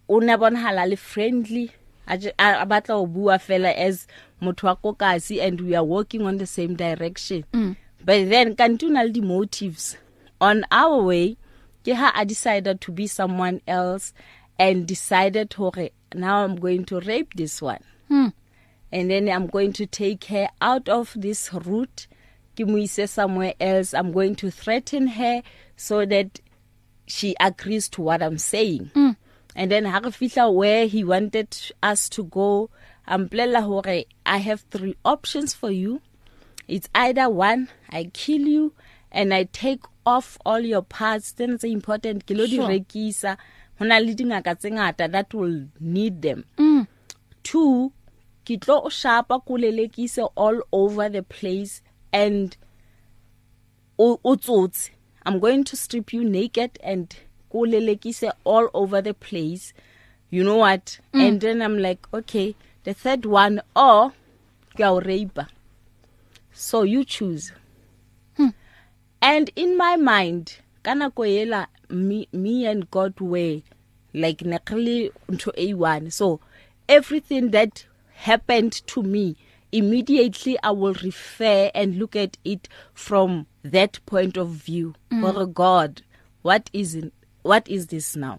o 0.09 0.19
ne 0.19 0.37
bonahala 0.37 0.89
le 0.89 0.97
friendly. 0.97 1.71
A 2.07 2.19
batla 2.67 2.87
go 3.01 3.07
bua 3.07 3.39
fela 3.39 3.73
as 3.75 4.07
motho 4.43 4.65
wa 4.65 4.77
kokasi 4.77 5.41
and 5.41 5.61
we 5.61 5.75
are 5.75 5.85
working 5.85 6.27
on 6.27 6.37
the 6.39 6.47
same 6.47 6.75
direction. 6.77 7.45
Mm. 7.53 7.77
but 8.05 8.29
then 8.29 8.55
kantuna 8.55 9.03
le 9.05 9.23
motives 9.23 9.97
on 10.41 10.65
our 10.71 11.03
way 11.03 11.37
ke 11.85 11.95
ha 11.97 12.13
i 12.15 12.25
decided 12.25 12.81
to 12.81 12.93
be 12.93 13.07
someone 13.07 13.61
else. 13.67 14.13
And 14.59 14.87
decided 14.87 15.53
hore 15.55 15.89
now 16.15 16.45
i'm 16.45 16.57
going 16.57 16.85
to 16.85 17.01
rape 17.01 17.35
this 17.35 17.61
one. 17.61 17.83
Hmm. 18.09 18.29
and 18.93 19.11
then 19.11 19.29
i'm 19.29 19.47
going 19.47 19.73
to 19.73 19.87
take 19.87 20.25
her 20.27 20.49
out 20.61 20.89
of 20.89 21.13
this 21.17 21.53
route. 21.53 22.07
Ke 22.57 22.61
mo 22.67 22.77
ise 22.79 23.11
somewhere 23.11 23.55
else. 23.59 23.93
I'm 23.95 24.13
going 24.13 24.37
to 24.37 24.49
threaten 24.49 25.09
her 25.19 25.43
so 25.77 26.07
that 26.07 26.39
she 27.07 27.35
agrees 27.41 27.89
to 27.91 28.03
what 28.03 28.23
i'm 28.23 28.39
saying. 28.39 28.91
Mm. 28.95 29.17
and 29.57 29.71
then 29.71 29.85
ha 29.87 30.01
re 30.05 30.11
fihla 30.11 30.53
where 30.55 30.87
he 30.87 31.03
wanted 31.05 31.57
us 31.83 32.09
to 32.09 32.25
go 32.25 32.71
amplela 33.09 33.63
hore 33.63 34.05
i 34.27 34.39
have 34.39 34.65
three 34.71 34.97
options 35.05 35.55
for 35.55 35.71
you. 35.71 36.01
It's 36.69 36.89
either 36.95 37.29
one 37.29 37.69
i 37.91 38.05
kill 38.05 38.47
you 38.47 38.73
and 39.11 39.35
i 39.35 39.45
take 39.45 39.83
off 40.07 40.39
all 40.45 40.61
your 40.61 40.83
parts. 40.83 41.33
Then 41.33 41.55
it's 41.55 41.65
important 41.65 42.27
ke 42.27 42.31
lo 42.31 42.47
di 42.47 42.59
rekisa. 42.59 43.37
Hona 43.79 44.01
le 44.01 44.15
dingaka 44.15 44.55
tse 44.55 44.71
ngata 44.71 45.09
that 45.09 45.35
will 45.35 45.67
need 45.81 46.23
them 46.23 46.45
mm. 46.59 46.87
two 47.43 47.93
ke 48.45 48.57
tlo 48.61 48.91
shapa 48.91 49.41
kulelekise 49.41 50.23
all 50.37 50.61
over 50.73 51.09
the 51.13 51.23
place 51.23 51.83
and 52.13 52.57
o 53.99 54.37
tsotsi 54.37 54.91
i'm 55.27 55.39
going 55.41 55.65
to 55.65 55.77
strip 55.77 56.13
you 56.13 56.25
naked 56.25 56.71
and 56.83 57.17
kulelekise 57.53 58.31
all 58.45 58.69
over 58.75 59.03
the 59.03 59.15
place 59.15 59.73
you 60.31 60.43
know 60.45 60.57
what 60.57 60.99
mm. 61.13 61.21
and 61.29 61.41
then 61.41 61.63
i'm 61.63 61.79
like 61.79 62.07
okay 62.13 62.55
the 62.85 62.95
third 62.95 63.27
one 63.27 63.61
or 63.75 64.13
go 64.77 65.01
rape 65.01 65.41
so 66.53 66.83
you 66.83 67.05
choose 67.05 67.53
hmm. 68.37 68.49
and 69.23 69.51
in 69.57 69.77
my 69.77 69.97
mind 69.97 70.53
kana 70.83 71.11
koyela 71.11 71.67
me, 71.91 72.29
me 72.33 72.67
and 72.67 72.91
god 72.91 73.19
were 73.21 73.61
like 74.13 74.39
nekli 74.39 75.11
into 75.29 75.51
a1 75.53 76.13
so 76.13 76.41
everything 76.89 77.51
that 77.51 77.87
happened 78.13 78.73
to 78.87 79.03
me 79.03 79.37
immediately 79.73 80.57
i 80.63 80.71
will 80.71 80.95
refer 80.95 81.71
and 81.75 81.99
look 81.99 82.15
at 82.15 82.37
it 82.45 82.69
from 82.93 83.47
that 83.63 83.99
point 84.07 84.37
of 84.37 84.49
view 84.51 84.95
mm. 85.11 85.21
for 85.21 85.47
god 85.47 86.03
what 86.43 86.71
is 86.73 86.95
in, 86.95 87.11
what 87.43 87.67
is 87.69 87.89
this 87.89 88.15
now 88.15 88.39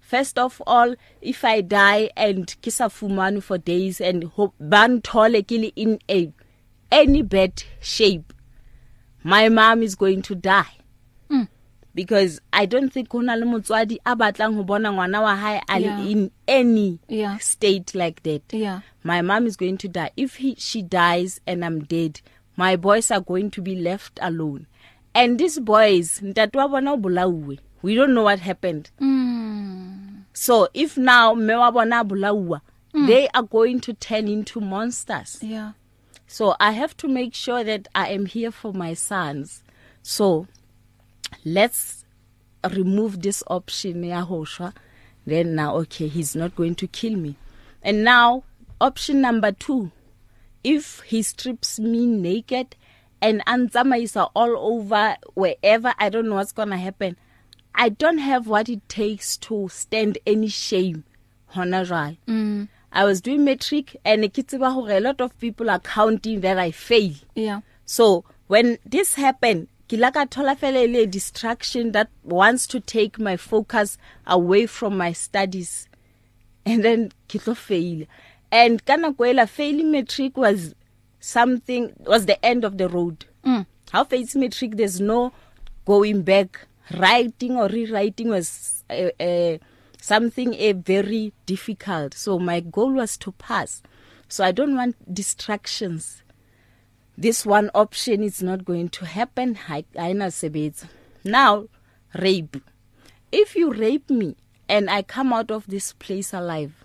first 0.00 0.38
of 0.38 0.60
all 0.66 0.94
if 1.20 1.44
i 1.44 1.60
die 1.60 2.10
and 2.16 2.56
kisafumanu 2.62 3.42
for 3.42 3.58
days 3.58 4.00
and 4.00 4.30
ban 4.58 5.00
thole 5.00 5.42
kili 5.42 5.72
in 5.76 5.98
a 6.10 6.32
any 6.90 7.22
bad 7.22 7.62
shape 7.80 8.32
my 9.24 9.48
mom 9.48 9.82
is 9.82 9.94
going 9.94 10.22
to 10.22 10.34
die. 10.34 10.81
Because 11.94 12.40
i 12.52 12.66
don't 12.66 12.92
think 12.92 13.08
hona 13.08 13.36
le 13.36 13.46
motswadi 13.46 13.98
a 14.04 14.16
batlang 14.16 14.54
ho 14.56 14.62
bona 14.64 14.92
ngwana 14.92 15.20
wa 15.22 15.36
hae 15.36 15.60
a 15.68 15.78
Yeah. 15.80 16.06
in 16.10 16.30
any 16.46 16.98
Yeah. 17.08 17.38
state 17.38 17.94
like 17.94 18.22
that 18.22 18.52
Yeah. 18.52 18.80
my 19.04 19.22
mom 19.22 19.46
is 19.46 19.56
going 19.56 19.76
to 19.78 19.88
die 19.88 20.10
if 20.16 20.36
he, 20.36 20.54
she 20.58 20.82
dies 20.82 21.40
and 21.46 21.64
i'm 21.64 21.80
dead 21.84 22.20
my 22.56 22.76
boys 22.76 23.10
are 23.10 23.20
going 23.20 23.50
to 23.50 23.62
be 23.62 23.74
left 23.76 24.18
alone 24.22 24.66
and 25.14 25.38
these 25.38 25.60
boys 25.60 26.20
ntate 26.22 26.56
wa 26.56 26.68
bona 26.68 26.92
o 26.92 26.96
bolauwe 26.96 27.58
we 27.82 27.94
don't 27.94 28.12
know 28.14 28.24
what 28.24 28.40
happened 28.40 28.90
Mm. 29.00 30.22
so 30.32 30.68
if 30.74 30.96
now 30.96 31.34
me 31.34 31.54
wa 31.54 31.70
bona 31.70 32.04
bolauwa 32.04 32.60
mm. 32.94 33.06
they 33.06 33.28
are 33.34 33.42
going 33.46 33.80
to 33.80 33.92
turn 33.92 34.28
into 34.28 34.60
monsters 34.60 35.38
Yeah. 35.42 35.72
so 36.26 36.54
i 36.60 36.72
have 36.72 36.96
to 36.96 37.08
make 37.08 37.34
sure 37.34 37.64
that 37.64 37.88
i 37.94 38.08
am 38.14 38.26
here 38.26 38.50
for 38.50 38.72
my 38.72 38.94
sons 38.94 39.62
so 40.02 40.46
let's 41.44 42.04
remove 42.70 43.20
this 43.22 43.42
option 43.46 44.04
ya 44.04 44.24
hoshwa 44.24 44.72
then 45.26 45.54
now 45.54 45.74
okay 45.76 46.08
he's 46.08 46.36
not 46.36 46.54
going 46.56 46.74
to 46.74 46.86
kill 46.86 47.16
me 47.16 47.34
and 47.82 48.04
now 48.04 48.42
option 48.80 49.20
number 49.20 49.50
2 49.52 49.90
if 50.64 51.00
he 51.02 51.22
strips 51.22 51.78
me 51.80 52.06
naked 52.06 52.76
and 53.20 53.44
antsamaisa 53.46 54.30
all 54.34 54.56
over 54.56 55.16
wherever 55.34 55.94
i 55.98 56.08
don't 56.08 56.28
know 56.28 56.36
what's 56.36 56.52
going 56.52 56.70
to 56.70 56.76
happen 56.76 57.16
i 57.74 57.88
don't 57.88 58.18
have 58.18 58.46
what 58.46 58.68
it 58.68 58.88
takes 58.88 59.36
to 59.36 59.68
stand 59.68 60.18
any 60.26 60.48
shame 60.48 61.02
hona 61.54 61.84
jwale 61.84 62.16
Mm. 62.28 62.68
i 62.92 63.04
was 63.04 63.20
doing 63.20 63.44
matric 63.44 63.96
and 64.04 64.24
ke 64.32 64.42
tseba 64.46 64.72
hore 64.72 64.92
a 64.92 65.00
lot 65.00 65.20
of 65.20 65.36
people 65.40 65.68
are 65.70 65.80
counting 65.80 66.40
that 66.40 66.58
i 66.58 66.70
fail 66.70 67.12
Yeah. 67.34 67.60
so 67.86 68.24
when 68.48 68.78
this 68.86 69.14
happened 69.14 69.66
ke 69.92 69.98
la 70.00 70.08
ka 70.16 70.22
thola 70.24 70.52
fela 70.56 70.82
ile 70.88 71.04
distraction 71.06 71.92
that 71.92 72.08
wants 72.24 72.66
to 72.66 72.80
take 72.80 73.18
my 73.18 73.36
focus 73.36 73.98
away 74.26 74.64
from 74.64 74.96
my 74.96 75.12
studies. 75.12 75.86
And 76.64 76.82
then 76.82 77.10
ke 77.28 77.36
tlo 77.42 77.54
fail 77.54 78.06
and 78.50 78.82
kana 78.86 79.12
kwela 79.12 79.46
failing 79.46 79.90
matric 79.90 80.38
was 80.38 80.74
something 81.20 81.92
was 82.06 82.24
the 82.24 82.42
end 82.44 82.64
of 82.64 82.78
the 82.78 82.88
road. 82.88 83.26
Mm. 83.44 83.66
how 83.90 84.04
fails 84.04 84.34
matric 84.34 84.76
there's 84.76 84.98
no 85.00 85.32
going 85.84 86.22
back. 86.22 86.66
Writing 86.98 87.56
or 87.56 87.68
rewriting 87.68 88.28
was 88.28 88.84
uh, 88.90 89.10
uh, 89.20 89.58
something 90.00 90.54
uh, 90.54 90.72
very 90.74 91.32
difficult. 91.44 92.14
So 92.14 92.38
my 92.38 92.60
goal 92.60 92.92
was 92.92 93.18
to 93.18 93.32
pass. 93.32 93.82
So 94.28 94.42
i 94.42 94.52
don't 94.52 94.74
want 94.74 95.14
distractions. 95.14 96.21
This 97.16 97.44
one 97.46 97.70
option 97.74 98.22
is 98.22 98.42
not 98.42 98.64
going 98.64 98.88
to 98.90 99.04
happen. 99.06 99.54
Ayina 99.54 100.30
sebetsa. 100.30 100.88
Now 101.24 101.68
rape. 102.14 102.56
If 103.30 103.56
you 103.56 103.72
rape 103.72 104.10
me 104.10 104.36
and 104.72 104.88
i 104.88 105.02
come 105.02 105.32
out 105.34 105.50
of 105.50 105.66
this 105.66 105.92
place 105.92 106.32
alive 106.32 106.84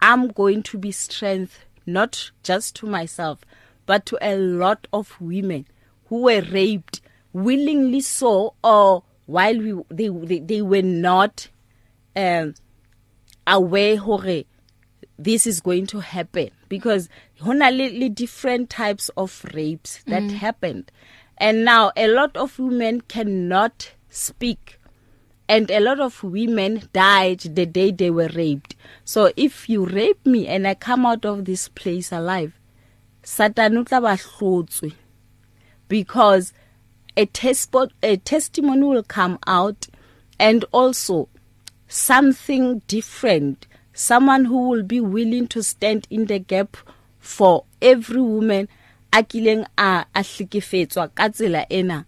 i'm 0.00 0.28
going 0.28 0.62
to 0.62 0.78
be 0.78 0.90
strength 0.90 1.66
not 1.84 2.30
just 2.42 2.74
to 2.74 2.86
myself 2.86 3.40
but 3.84 4.06
to 4.06 4.16
a 4.22 4.34
lot 4.36 4.86
of 4.92 5.20
women 5.20 5.66
who 6.06 6.22
were 6.22 6.40
raped 6.40 7.02
willingly 7.34 8.00
so 8.00 8.54
or 8.64 9.02
while 9.26 9.58
we 9.58 9.74
they 9.90 10.08
they, 10.08 10.38
they 10.38 10.62
were 10.62 10.82
not 10.82 11.48
um 12.16 12.54
aware 13.46 13.98
hore 13.98 14.44
this 15.22 15.46
is 15.46 15.60
going 15.60 15.86
to 15.86 16.00
happen 16.00 16.50
because 16.68 17.08
hona 17.40 17.70
le 17.70 18.08
different 18.08 18.70
types 18.70 19.10
of 19.16 19.44
rapes 19.54 20.02
that 20.06 20.22
mm. 20.22 20.30
happened 20.30 20.90
and 21.36 21.64
now 21.64 21.92
a 21.96 22.08
lot 22.08 22.36
of 22.36 22.58
women 22.58 23.00
cannot 23.02 23.92
speak 24.08 24.78
and 25.48 25.70
a 25.70 25.80
lot 25.80 26.00
of 26.00 26.22
women 26.22 26.88
died 26.92 27.40
the 27.40 27.66
day 27.66 27.90
they 27.90 28.10
were 28.10 28.30
raped 28.34 28.76
so 29.04 29.30
if 29.36 29.68
you 29.68 29.84
rape 29.84 30.24
me 30.24 30.46
and 30.46 30.66
i 30.66 30.74
come 30.74 31.04
out 31.04 31.24
of 31.24 31.44
this 31.44 31.68
place 31.68 32.10
alive 32.12 32.58
satan 33.22 33.74
utla 33.74 34.00
ba 34.00 34.16
hlotswe 34.16 34.92
because 35.88 36.52
a 37.16 37.26
test 37.26 37.74
a 38.02 38.16
testimony 38.16 38.86
will 38.86 39.02
come 39.02 39.38
out 39.46 39.88
and 40.38 40.64
also 40.72 41.28
something 41.88 42.80
different 42.86 43.66
someone 44.00 44.44
who 44.46 44.68
will 44.70 44.82
be 44.82 44.98
willing 45.00 45.46
to 45.46 45.62
stand 45.62 46.06
in 46.10 46.24
the 46.26 46.38
gap 46.38 46.76
for 47.18 47.64
every 47.82 48.20
woman 48.22 48.66
a 49.12 49.22
kileng 49.22 49.64
a 49.76 50.04
ahlikefetswa 50.14 51.04
ka 51.14 51.28
tsela 51.28 51.66
ena 51.68 52.04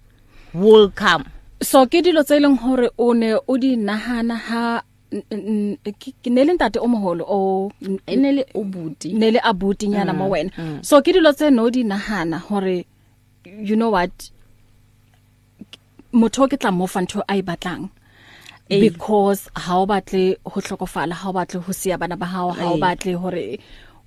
will 0.55 0.89
come. 0.91 1.25
So 1.61 1.85
ke 1.87 2.01
dilo 2.05 2.23
tse 2.25 2.41
leng 2.41 2.57
hore 2.65 2.89
o 2.99 3.13
ne 3.13 3.35
o 3.35 3.57
di 3.59 3.77
nahana 3.77 4.37
ha 4.49 4.83
ke 6.25 6.31
ne 6.33 6.45
le 6.49 6.53
ntate 6.57 6.81
o 6.81 6.89
moholo 6.89 7.25
o 7.29 7.39
ene 8.09 8.29
le 8.41 8.43
obuti 8.57 9.13
ne 9.13 9.31
le 9.37 9.41
abuti 9.41 9.87
nyana 9.89 10.13
mo 10.17 10.29
wena. 10.33 10.51
mm. 10.57 10.79
so 10.83 11.03
ke 11.05 11.13
dilo 11.13 11.33
tse 11.37 11.51
no 11.53 11.69
di 11.71 11.85
nahana 11.85 12.39
hore 12.41 12.87
you 13.45 13.77
know 13.77 13.91
what 13.93 14.33
motho 16.13 16.49
ke 16.49 16.57
tla 16.57 16.73
mo 16.73 16.87
fa 16.89 17.01
ntho 17.05 17.21
a 17.29 17.37
e 17.37 17.43
batlang. 17.45 17.93
Because 18.69 19.49
ha 19.57 19.81
o 19.81 19.87
batle 19.87 20.37
ho 20.47 20.61
hlokofala 20.61 21.13
ha 21.13 21.31
o 21.31 21.33
batle 21.33 21.63
ho 21.63 21.73
sia 21.73 21.99
bana 21.99 22.17
ba 22.17 22.27
hao 22.27 22.51
ha 22.51 22.73
o 22.73 22.77
batle 22.79 23.15
hore 23.17 23.59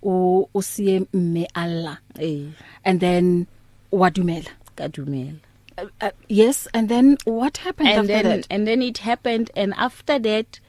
o 0.04 0.50
o 0.54 0.62
sie 0.62 1.06
mme 1.14 1.46
alla 1.56 2.00
eh 2.20 2.46
and 2.84 3.00
then 3.00 3.48
wa 3.92 4.10
dumela. 4.10 4.50
Ka 4.76 4.88
dumela. 4.88 5.40
Uh, 5.78 5.86
uh, 6.02 6.12
yes 6.30 6.68
and 6.74 6.90
then 6.90 7.18
what 7.26 7.58
happened 7.58 7.90
and 7.90 8.00
after 8.00 8.08
then, 8.08 8.26
that? 8.26 8.48
and 8.50 8.68
then 8.68 8.82
it 8.82 9.00
happened 9.00 9.52
and 9.56 9.74
after 9.78 10.18
that 10.20 10.60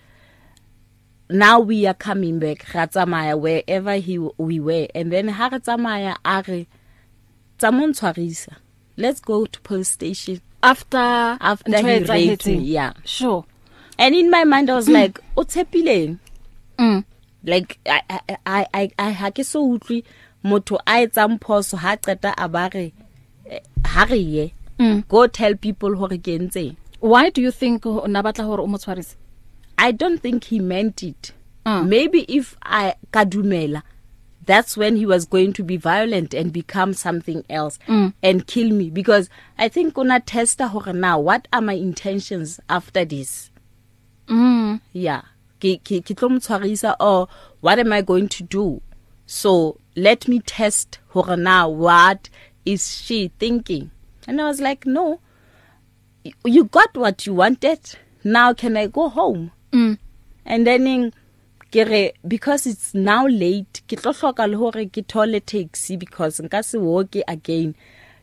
now 1.31 1.59
we 1.59 1.87
are 1.87 1.95
coming 1.95 2.39
back. 2.39 2.73
Ra 2.75 2.87
tsamaya 2.87 3.39
wherever 3.39 3.95
he 3.97 4.19
we 4.19 4.61
were. 4.61 4.87
And 4.95 5.13
then 5.13 5.29
ha 5.29 5.49
re 5.51 5.59
tsamaya 5.59 6.17
a 6.25 6.45
re 6.47 6.67
tsamontshwarisa 7.59 8.57
let's 8.97 9.21
go 9.21 9.47
to 9.47 9.61
police 9.61 9.89
station. 9.89 10.41
After 10.63 10.99
after 10.99 11.79
he 11.79 11.99
raped 12.05 12.47
me 12.47 12.59
yeah. 12.59 12.93
Sure. 13.05 13.45
And 13.99 14.15
in 14.15 14.31
my 14.31 14.45
mind 14.45 14.71
i 14.71 14.75
was 14.75 14.89
mm. 14.89 14.95
like 14.95 15.21
o 15.37 15.45
tshepileng 15.45 16.17
mm 16.79 17.05
like 17.47 17.79
i 17.87 18.21
i 18.45 18.67
i 18.75 18.91
i 18.99 19.11
ha 19.13 19.31
ke 19.31 19.45
so 19.45 19.63
utlwi 19.75 20.03
motho 20.45 20.79
a 20.87 20.97
etsang 21.07 21.39
phoso 21.45 21.77
ha 21.85 21.97
qeta 21.97 22.33
a 22.37 22.49
bare 22.49 22.93
ha 23.95 24.05
re 24.11 24.19
ye 24.19 24.47
mm. 24.79 25.03
go 25.09 25.27
tell 25.27 25.55
people 25.67 25.97
hore 26.03 26.19
ke 26.19 26.37
ntse 26.47 26.65
why 27.01 27.31
do 27.31 27.43
you 27.43 27.53
think 27.63 27.85
na 28.17 28.23
batla 28.29 28.45
hore 28.51 28.63
o 28.63 28.67
motswarise 28.67 29.15
i 29.79 29.93
don't 29.93 30.21
think 30.21 30.45
he 30.45 30.59
meant 30.59 31.03
it 31.03 31.33
mm. 31.65 31.87
maybe 31.95 32.25
if 32.41 32.57
i 32.63 32.95
kadumela 33.13 33.83
that's 34.47 34.77
when 34.77 34.97
he 34.97 35.07
was 35.07 35.27
going 35.27 35.53
to 35.53 35.65
be 35.65 35.77
violent 35.77 36.33
and 36.33 36.53
become 36.53 36.95
something 36.95 37.43
else 37.49 37.79
mm. 37.87 38.13
and 38.23 38.47
kill 38.47 38.71
me 38.71 38.91
because 38.91 39.29
i 39.59 39.69
think 39.69 39.99
una 39.99 40.21
testa 40.21 40.69
hore 40.69 40.93
now 40.93 41.19
what 41.19 41.47
are 41.53 41.63
my 41.63 41.75
intentions 41.75 42.59
after 42.69 43.05
this 43.05 43.51
mm. 44.29 44.81
Yeah 44.93 45.23
ke 45.61 45.79
ke 45.83 46.01
ke 46.05 46.15
tlo 46.15 46.29
mtshwarisa 46.29 46.97
or 47.01 47.29
what 47.61 47.79
am 47.79 47.93
i 47.93 48.03
going 48.03 48.29
to 48.29 48.45
do? 48.45 48.83
So 49.27 49.81
let 49.97 50.29
me 50.29 50.41
test 50.41 50.99
hore 51.09 51.37
now 51.37 51.69
what 51.69 52.29
is 52.65 52.97
she 52.97 53.33
thinking? 53.39 53.91
And 54.27 54.41
i 54.41 54.45
was 54.45 54.61
like 54.61 54.87
no. 54.87 55.21
You 56.45 56.65
got 56.65 56.97
what 56.97 57.27
you 57.27 57.35
wanted. 57.35 57.81
Now 58.25 58.53
can 58.53 58.77
i 58.77 58.87
go 58.87 59.09
home? 59.09 59.53
Mm. 59.73 59.99
and 60.45 60.67
then 60.67 61.13
kere 61.73 62.13
because 62.27 62.67
it's 62.67 62.95
now 62.95 63.27
late 63.27 63.83
ke 63.89 63.99
tlo 64.01 64.13
hloka 64.15 64.49
le 64.49 64.57
hore 64.57 64.87
ke 64.87 65.03
thole 65.09 65.41
taxi 65.41 65.97
because 65.97 66.41
nka 66.41 66.63
se 66.65 66.79
walk 66.79 67.17
again 67.29 67.75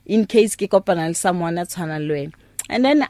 in 0.05 0.25
case 0.25 0.55
ke 0.55 0.69
kopana 0.69 1.07
le 1.09 1.13
someone 1.13 1.57
a 1.57 1.65
tshwana 1.65 1.99
le 1.99 2.13
wena. 2.13 2.33
And 2.69 2.85
then 2.85 3.07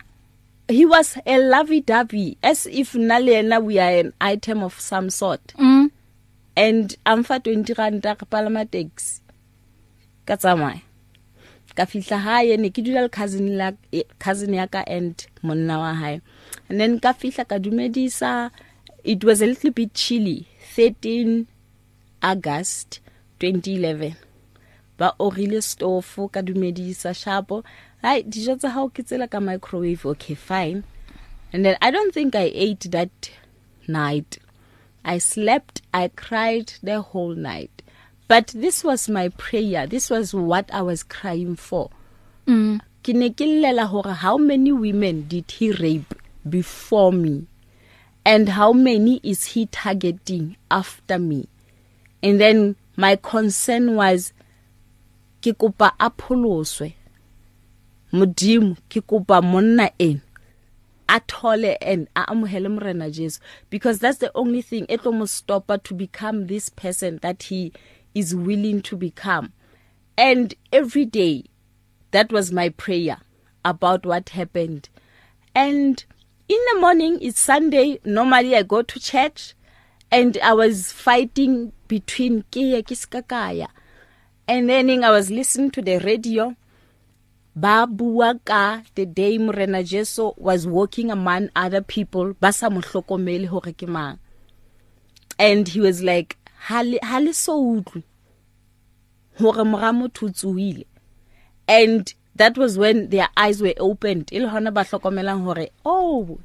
he 0.68 0.86
was 0.86 1.18
a 1.26 1.38
lovey 1.38 1.82
dovey 1.82 2.38
as 2.42 2.66
if 2.68 2.94
nalena 2.94 3.62
we 3.62 3.80
are 3.80 3.92
an 4.00 4.14
item 4.22 4.64
of 4.64 4.80
some 4.80 5.10
sort. 5.10 5.54
Mm. 5.58 5.92
and 6.56 6.96
amfa 7.06 7.40
20 7.44 7.74
rand 7.78 8.04
ka 8.04 8.26
palama 8.30 8.64
taxi. 8.70 9.22
Ka 10.26 10.36
tsamaya. 10.38 10.82
Ka 11.76 11.86
fihla 11.90 12.20
hae 12.22 12.58
ne 12.58 12.70
ke 12.70 12.84
dula 12.86 13.02
le 13.06 13.10
cousin 13.10 13.58
la 13.58 13.72
cousin 14.20 14.54
ya 14.54 14.68
ka 14.68 14.84
and 14.88 15.26
monna 15.42 15.80
wa 15.80 15.94
hae. 15.94 16.22
And 16.70 16.80
then 16.80 17.00
ka 17.00 17.14
fihla 17.14 17.48
ka 17.50 17.58
dumedisa. 17.58 18.52
It 19.04 19.24
was 19.24 19.42
a 19.42 19.48
little 19.48 19.72
bit 19.72 19.94
chilly. 19.94 20.48
13 20.76 21.48
August 22.22 23.02
2011 23.40 24.16
ba 24.98 25.14
orile 25.20 25.62
stove 25.62 26.30
ka 26.32 26.42
dumedisa 26.42 27.12
shapo. 27.18 27.64
Hai 28.04 28.22
dijo 28.24 28.56
tsa 28.60 28.70
hao 28.76 28.90
ke 28.90 29.04
tsela 29.04 29.30
ka 29.32 29.40
microwave 29.40 30.06
okay 30.06 30.36
fine. 30.36 30.84
And 31.54 31.64
then 31.64 31.78
i 31.82 31.90
don't 31.90 32.14
think 32.14 32.36
i 32.36 32.52
ate 32.54 32.92
that 32.92 33.32
night. 33.88 34.40
I 35.06 35.20
slept 35.20 35.82
i 35.94 36.10
cried 36.10 36.74
the 36.84 37.00
whole 37.02 37.34
night. 37.34 37.82
But 38.28 38.48
this 38.48 38.84
was 38.84 39.08
my 39.08 39.30
prayer. 39.30 39.88
This 39.88 40.10
was 40.10 40.34
what 40.34 40.70
i 40.74 40.82
was 40.82 41.04
crying 41.04 41.56
for. 41.56 41.92
Mm. 42.46 42.82
Ke 43.04 43.16
ne 43.16 43.30
ke 43.30 43.48
llela 43.48 43.88
hore 43.88 44.14
how 44.14 44.38
many 44.38 44.74
women 44.74 45.26
did 45.30 45.50
he 45.52 45.72
rape 45.72 46.14
before 46.48 47.14
me? 47.14 47.48
And 48.26 48.50
how 48.50 48.74
many 48.74 49.22
is 49.24 49.46
he 49.56 49.66
targeting 49.68 50.58
after 50.70 51.20
me? 51.20 51.48
And 52.22 52.40
then 52.42 52.76
my 52.98 53.16
concern 53.16 53.96
was 53.96 54.34
ke 55.42 55.56
kopa 55.56 55.96
apoloswe 56.00 56.94
modimo 58.14 58.78
ke 58.90 59.02
kopa 59.02 59.42
monna 59.44 59.90
en 60.00 60.22
a 61.10 61.20
thole 61.28 61.76
and 61.82 62.08
a 62.16 62.26
amohele 62.26 62.72
morena 62.72 63.10
Jesu. 63.12 63.40
Because 63.70 64.00
that's 64.00 64.20
the 64.20 64.32
only 64.36 64.62
thing 64.62 64.86
etlo 64.88 65.14
mo 65.14 65.26
stopper 65.26 65.78
to 65.80 65.94
become 65.94 66.48
this 66.48 66.70
person 66.70 67.20
that 67.22 67.44
he 67.44 67.74
is 68.16 68.34
willing 68.34 68.82
to 68.84 68.96
become. 68.96 69.52
And 70.18 70.54
every 70.72 71.06
day 71.06 71.46
that 72.12 72.32
was 72.32 72.52
my 72.52 72.70
prayer 72.70 73.18
about 73.66 74.06
what 74.06 74.30
happened. 74.30 74.90
And 75.54 76.04
in 76.50 76.60
the 76.74 76.80
morning 76.82 77.18
it's 77.22 77.40
sunday 77.40 77.98
normally 78.04 78.54
i 78.56 78.62
go 78.62 78.82
to 78.82 79.00
church 79.00 79.54
and 80.12 80.38
i 80.44 80.54
was 80.54 80.92
fighting 80.92 81.72
between 81.88 82.44
kiye 82.52 82.84
kiskakaya 82.84 83.68
and 84.48 84.70
then 84.70 85.04
i 85.04 85.10
was 85.10 85.32
listening 85.32 85.72
to 85.72 85.82
the 85.82 85.98
radio 86.00 86.54
ba 87.56 87.86
bua 87.88 88.40
ka 88.44 88.82
the 88.96 89.06
day 89.06 89.38
morena 89.38 89.84
Jesu 89.84 90.32
was 90.38 90.66
walking 90.66 91.12
among 91.12 91.50
other 91.56 91.82
people 91.82 92.34
ba 92.42 92.52
sa 92.52 92.70
mohlokomele 92.70 93.48
hore 93.48 93.74
ke 93.74 93.88
mang. 93.88 94.18
And 95.38 95.68
he 95.68 95.80
was 95.82 96.02
like 96.02 96.38
hali 96.68 96.98
hali 97.04 97.34
so 97.34 97.62
utlwe 97.62 98.04
hore 99.40 99.66
mora 99.66 99.94
motho 99.94 100.30
tsuile 100.30 100.86
and 101.68 102.14
that 102.36 102.58
was 102.58 102.78
when 102.78 103.10
their 103.10 103.30
eyes 103.38 103.62
were 103.62 103.76
opened. 103.78 104.32
Ile 104.34 104.50
hona 104.50 104.74
ba 104.74 104.84
hlokomelang 104.84 105.44
hore 105.44 105.70
oh 105.86 106.40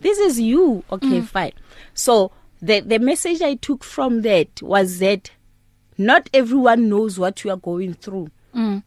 this 0.00 0.18
is 0.18 0.38
you. 0.38 0.84
Okay 0.92 1.20
mm. 1.20 1.26
fine. 1.26 1.52
So 1.94 2.30
the 2.60 2.80
the 2.80 2.98
message 2.98 3.42
i 3.42 3.54
took 3.54 3.82
from 3.82 4.22
that 4.22 4.62
was 4.62 4.98
that 4.98 5.30
not 5.98 6.28
everyone 6.32 6.88
knows 6.88 7.18
what 7.18 7.42
you 7.44 7.50
are 7.50 7.56
going 7.56 7.94
through. 7.94 8.30
Mm. 8.54 8.82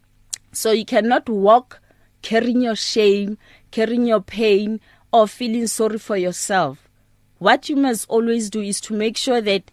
So 0.58 0.72
you 0.72 0.86
cannot 0.86 1.30
walk 1.30 1.80
carrying 2.24 2.62
your 2.62 2.76
shame, 2.76 3.38
carrying 3.70 4.08
your 4.08 4.22
pain 4.22 4.80
or 5.14 5.28
feeling 5.28 5.68
sorry 5.68 6.00
for 6.00 6.18
yourself. 6.18 6.90
What 7.38 7.70
you 7.70 7.76
must 7.76 8.10
always 8.10 8.50
do 8.50 8.62
is 8.62 8.82
to 8.82 8.96
make 8.96 9.18
sure 9.18 9.40
that 9.40 9.70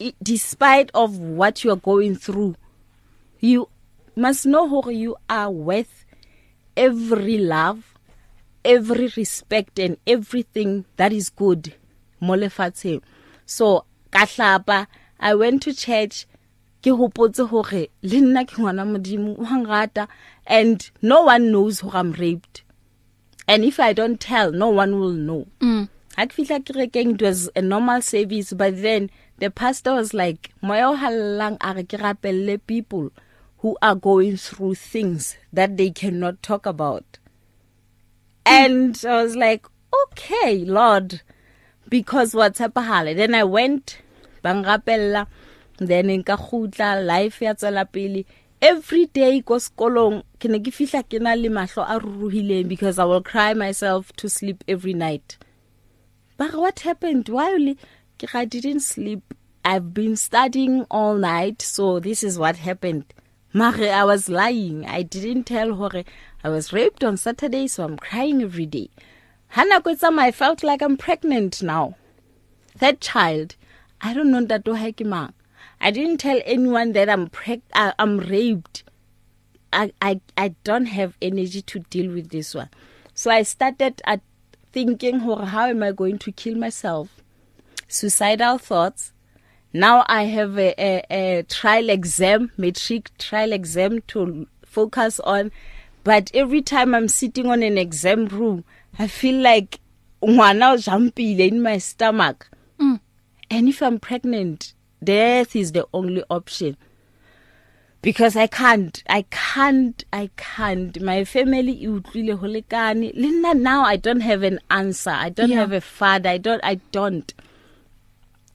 i- 0.00 0.14
despite 0.22 0.90
of 0.94 1.18
what 1.18 1.64
you 1.64 1.70
are 1.70 1.76
going 1.92 2.14
through 2.16 2.54
you 3.40 3.68
must 4.14 4.46
know 4.46 4.68
hore 4.68 4.90
you 4.92 5.16
are 5.28 5.50
worth 5.50 6.04
every 6.76 7.38
love 7.38 7.94
every 8.64 9.08
respect 9.16 9.78
and 9.78 9.96
everything 10.06 10.84
that 10.96 11.12
is 11.12 11.28
good 11.30 11.74
mo 12.20 12.34
lefatsheng 12.36 13.00
so 13.46 13.84
ka 14.10 14.24
hlapa 14.26 14.86
i 15.20 15.34
went 15.34 15.62
to 15.62 15.72
church 15.72 16.26
ke 16.82 16.90
hopotse 16.92 17.42
hore 17.48 17.88
le 18.02 18.20
nna 18.20 18.44
ke 18.46 18.56
ngwana 18.60 18.84
modimo 18.84 19.34
wa 19.38 19.58
ngata 19.62 20.08
and 20.46 20.90
no 21.02 21.22
one 21.24 21.50
knows 21.50 21.80
who 21.80 21.90
i'm 21.90 22.12
raped. 22.12 22.62
And 23.48 23.64
if 23.64 23.78
i 23.80 23.92
don't 23.92 24.20
tell 24.20 24.52
no 24.52 24.68
one 24.70 24.98
will 25.00 25.12
know. 25.12 25.46
Mm. 25.60 25.88
ke 26.16 26.32
fihla 26.32 26.60
kerekeng 26.64 27.14
it 27.14 27.22
was 27.22 27.50
a 27.56 27.62
normal 27.62 28.02
service 28.02 28.52
but 28.52 28.80
then 28.82 29.10
the 29.38 29.50
pastor 29.50 29.94
was 29.94 30.14
like 30.14 30.50
moya 30.62 30.88
o 30.88 30.96
hallang 30.96 31.56
a 31.60 31.74
re 31.74 31.84
ke 31.84 31.98
rapelle 32.00 32.58
people 32.66 33.10
who 33.58 33.76
are 33.82 33.94
going 33.94 34.36
through 34.36 34.74
things 34.74 35.36
that 35.52 35.76
they 35.76 35.90
cannot 35.90 36.42
talk 36.42 36.66
about. 36.66 37.18
And 38.44 38.98
i 39.04 39.22
was 39.22 39.34
like 39.34 39.66
okay 40.04 40.64
lord 40.64 41.20
because 41.88 42.34
what's 42.34 42.58
happened 42.58 43.18
then 43.18 43.34
i 43.34 43.44
went 43.44 43.98
bangapella 44.44 45.26
then 45.78 46.06
nka 46.08 46.36
khutla 46.36 47.04
life 47.04 47.42
ya 47.42 47.54
tsela 47.54 47.84
pele. 47.90 48.24
Every 48.60 49.06
day 49.06 49.42
ko 49.42 49.60
sekolong 49.60 50.22
ke 50.40 50.48
ne 50.48 50.58
ke 50.60 50.72
fihla 50.72 51.04
ke 51.04 51.20
na 51.20 51.34
le 51.34 51.48
mahlo 51.48 51.84
a 51.84 52.00
ruruhileng 52.00 52.68
because 52.68 52.98
i 52.98 53.04
will 53.04 53.20
cry 53.20 53.52
myself 53.52 54.12
to 54.16 54.28
sleep 54.28 54.64
every 54.66 54.94
night. 54.94 55.36
But 56.38 56.54
what 56.54 56.80
happened? 56.80 57.28
Why 57.28 57.52
only? 57.52 57.78
I 58.32 58.44
didn't 58.46 58.80
sleep. 58.80 59.34
I've 59.64 59.92
been 59.92 60.16
studying 60.16 60.86
all 60.90 61.16
night 61.16 61.60
so 61.60 62.00
this 62.00 62.22
is 62.22 62.38
what 62.38 62.56
happened. 62.56 63.12
Mare 63.52 63.92
i 63.92 64.04
was 64.04 64.28
lying. 64.28 64.86
I 64.86 65.02
didn't 65.02 65.44
tell 65.44 65.74
hore 65.74 66.04
i 66.42 66.48
was 66.48 66.72
raped 66.72 67.04
on 67.04 67.16
saturday 67.16 67.66
so 67.66 67.84
i'm 67.84 67.98
crying 67.98 68.42
every 68.42 68.66
day. 68.66 68.88
Hana 69.48 69.82
ko 69.82 69.94
tsama 69.94 70.22
i 70.22 70.30
felt 70.32 70.62
like 70.62 70.80
i'm 70.80 70.96
pregnant 70.96 71.62
now. 71.62 71.96
Third 72.78 73.00
child. 73.00 73.56
I 74.00 74.14
don't 74.14 74.30
know 74.30 74.44
that 74.44 74.64
do 74.64 74.74
ke 74.92 75.04
mang. 75.04 75.32
I 75.80 75.90
didn't 75.90 76.18
tell 76.18 76.40
anyone 76.44 76.92
that 76.92 77.08
i'm 77.08 77.28
preg 77.28 77.62
uh, 77.74 77.92
i'm 77.98 78.18
raped 78.18 78.84
I, 79.72 79.92
I 80.00 80.20
I 80.36 80.54
don't 80.64 80.86
have 80.86 81.16
energy 81.20 81.60
to 81.62 81.80
deal 81.80 82.12
with 82.12 82.30
this 82.30 82.54
one. 82.54 82.70
So 83.14 83.30
I 83.30 83.42
started 83.42 84.00
at 84.06 84.20
thinking 84.72 85.20
how 85.20 85.66
am 85.66 85.82
I 85.82 85.92
going 85.92 86.18
to 86.18 86.32
kill 86.32 86.56
myself? 86.56 87.22
Suicidal 87.88 88.58
thoughts. 88.58 89.12
Now 89.72 90.04
I 90.08 90.24
have 90.24 90.58
a, 90.58 90.74
a, 90.78 91.02
a 91.10 91.42
trial 91.42 91.90
exam, 91.90 92.52
matric 92.56 93.10
trial 93.18 93.52
exam 93.52 94.00
to 94.08 94.46
focus 94.64 95.20
on. 95.20 95.52
But 96.04 96.30
every 96.32 96.62
time 96.62 96.94
I'm 96.94 97.08
sitting 97.08 97.46
on 97.50 97.62
an 97.62 97.76
exam 97.76 98.26
room, 98.26 98.64
I 98.98 99.08
feel 99.08 99.42
like 99.42 99.80
ngwana 100.22 100.74
o 100.74 100.76
jumpile 100.76 101.48
in 101.48 101.60
my 101.62 101.78
stomach. 101.78 102.48
Mm. 102.80 103.00
And 103.50 103.68
if 103.68 103.82
I'm 103.82 103.98
pregnant, 103.98 104.72
death 105.02 105.54
is 105.56 105.72
the 105.72 105.86
only 105.92 106.22
option. 106.30 106.76
because 108.02 108.36
I 108.36 108.46
can't 108.46 109.02
I 109.10 109.22
can't 109.30 110.04
I 110.12 110.30
can't 110.36 110.94
my 111.02 111.24
family 111.24 111.72
e 111.84 111.88
utlwile 111.88 112.36
ho 112.42 112.46
lekane 112.46 113.10
le 113.22 113.28
nna 113.36 113.52
now 113.58 113.82
I 113.84 113.96
don't 113.96 114.20
have 114.26 114.44
an 114.50 114.58
answer 114.70 115.10
I 115.10 115.28
don't 115.38 115.50
Yeah. 115.50 115.60
have 115.62 115.72
a 115.72 115.80
father 115.80 116.30
I 116.30 116.38
don't 116.38 116.62
I 116.62 116.74
don't 116.98 117.32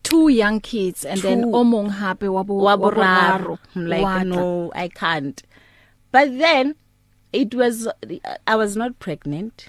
two 0.03 0.29
young 0.29 0.59
kids 0.61 1.03
and 1.05 1.19
then 1.21 1.41
Two. 1.43 1.51
o 1.53 1.63
mong 1.71 1.89
hape 1.99 2.23
wa 2.35 2.43
bo 2.43 2.55
wa 2.55 2.75
wa 2.75 2.77
boraro 2.77 2.95
boraro. 2.95 3.57
I'm 3.75 3.85
like 3.87 4.03
Wa 4.03 4.15
tla. 4.19 4.23
no 4.35 4.71
I 4.73 4.87
can't 4.87 5.43
but 6.11 6.31
then 6.37 6.75
it 7.33 7.53
was 7.53 7.87
I 8.47 8.55
was 8.55 8.77
not 8.77 8.99
pregnant 8.99 9.67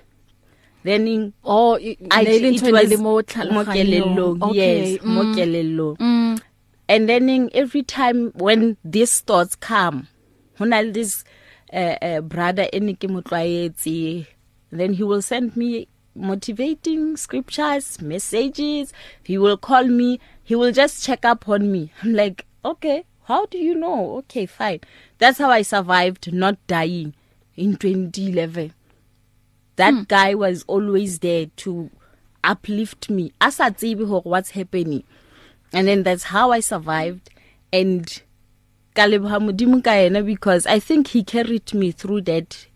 then 0.85 1.09
in 1.09 1.33
oh 1.45 1.75
i- 1.77 1.97
I 2.11 2.23
it 2.23 2.63
was 2.63 2.89
le 2.91 2.97
mo 2.99 3.03
mo 3.03 3.23
tlhaloganyong. 3.23 3.75
kelellong 3.75 4.43
Okay, 4.53 4.93
yes 4.95 5.03
mo 5.03 5.23
kelellong 5.35 5.97
mm. 5.99 6.41
And 6.88 7.09
then 7.09 7.51
every 7.55 7.83
time 7.83 8.31
when 8.35 8.77
these 8.85 9.21
thoughts 9.21 9.57
come. 9.57 10.09
Hona 10.59 10.92
this 10.92 11.25
uh, 11.73 11.97
uh, 12.03 12.21
brother 12.21 12.68
ene 12.73 12.95
ke 12.95 13.09
motlwaetse 13.09 14.27
then 14.71 14.92
he 14.95 15.03
will 15.03 15.23
send 15.23 15.57
me 15.57 15.88
motivating 16.14 17.16
scriptures 17.16 18.01
messages. 18.01 18.92
He 19.25 19.38
will 19.38 19.57
call 19.57 19.85
me. 19.85 20.21
He 20.45 20.55
will 20.55 20.73
just 20.73 21.05
check 21.05 21.25
up 21.25 21.49
on 21.49 21.73
me. 21.73 21.92
I'm 22.03 22.12
like 22.12 22.47
okay 22.64 23.05
how 23.25 23.47
do 23.47 23.59
you 23.59 23.75
know? 23.75 24.16
Okay 24.18 24.47
fine. 24.47 24.81
That's 25.18 25.38
how 25.38 25.51
i 25.51 25.62
survived 25.62 26.33
not 26.33 26.59
dying 26.66 27.14
in 27.57 27.77
2011 27.77 28.75
that 29.77 29.95
mm. 29.95 30.09
guy 30.09 30.35
was 30.35 30.64
always 30.66 31.21
there 31.21 31.47
to 31.57 31.90
uplift 32.45 33.09
me. 33.11 33.33
Asa 33.40 33.64
tsebe 33.71 34.07
hore 34.07 34.23
what's 34.23 34.51
happening. 34.51 35.05
And 35.73 35.89
then 35.89 36.03
that's 36.03 36.25
how 36.25 36.51
i 36.51 36.61
survived. 36.61 37.31
And 37.73 38.23
ka 38.95 39.03
leboha 39.03 39.41
modimo 39.41 39.83
ka 39.83 39.91
yena 39.91 40.25
because 40.25 40.67
i 40.67 40.79
think 40.79 41.09
he 41.09 41.25
carried 41.25 41.73
me 41.73 41.91
through 41.93 42.21
that 42.23 42.67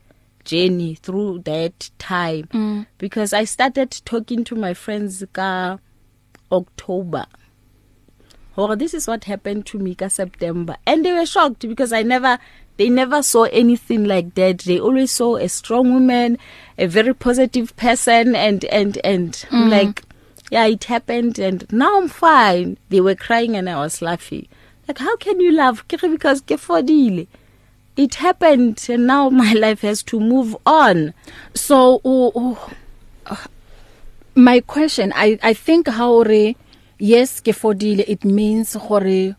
journey 0.44 0.94
through 0.94 1.40
that 1.40 1.90
time. 1.98 2.44
Mm. 2.52 2.86
because 2.98 3.32
i 3.32 3.44
started 3.44 3.90
talking 4.04 4.44
to 4.44 4.54
my 4.54 4.74
friends 4.74 5.24
ka 5.32 5.78
october. 6.50 7.26
Or 8.56 8.74
this 8.74 8.94
is 8.94 9.06
what 9.06 9.24
happened 9.24 9.66
to 9.66 9.78
me 9.78 9.94
ka 9.94 10.08
september. 10.08 10.76
And 10.86 11.04
they 11.04 11.12
were 11.12 11.26
shocked 11.26 11.68
because 11.68 11.92
i 11.92 12.02
never 12.02 12.38
they 12.78 12.88
never 12.90 13.22
saw 13.22 13.44
anything 13.44 14.04
like 14.04 14.34
that. 14.34 14.58
They 14.60 14.78
always 14.78 15.10
saw 15.10 15.36
a 15.36 15.48
strong 15.48 15.92
woman 15.94 16.38
a 16.78 16.86
very 16.86 17.14
positive 17.14 17.74
person 17.76 18.34
and 18.36 18.64
and 18.66 18.98
and 19.04 19.32
mm. 19.32 19.70
Like 19.70 20.02
yeah 20.50 20.66
it 20.66 20.84
happened 20.84 21.38
and 21.38 21.66
now 21.72 21.96
i'm 21.98 22.08
fine. 22.08 22.76
They 22.88 23.00
were 23.00 23.14
crying 23.14 23.56
and 23.56 23.68
i 23.68 23.76
was 23.76 24.00
laughing. 24.02 24.46
Like 24.88 24.98
how 24.98 25.16
can 25.16 25.40
you 25.40 25.52
laugh? 25.52 25.84
Because 25.88 26.40
ke 26.42 26.54
fodile. 26.58 27.26
It 27.96 28.14
happened 28.16 28.84
and 28.88 29.06
now 29.06 29.28
my 29.42 29.52
life 29.54 29.80
has 29.82 30.02
to 30.04 30.20
move 30.20 30.56
on. 30.66 31.14
So 31.54 32.00
o 32.04 32.32
o- 32.34 32.72
my 34.34 34.60
question 34.60 35.12
i 35.16 35.38
i 35.42 35.54
think 35.54 35.88
how 35.88 36.20
re 36.22 36.54
yes 36.98 37.40
ke 37.40 37.52
fodile 37.56 38.04
it 38.06 38.24
means 38.24 38.76
gore 38.76 39.34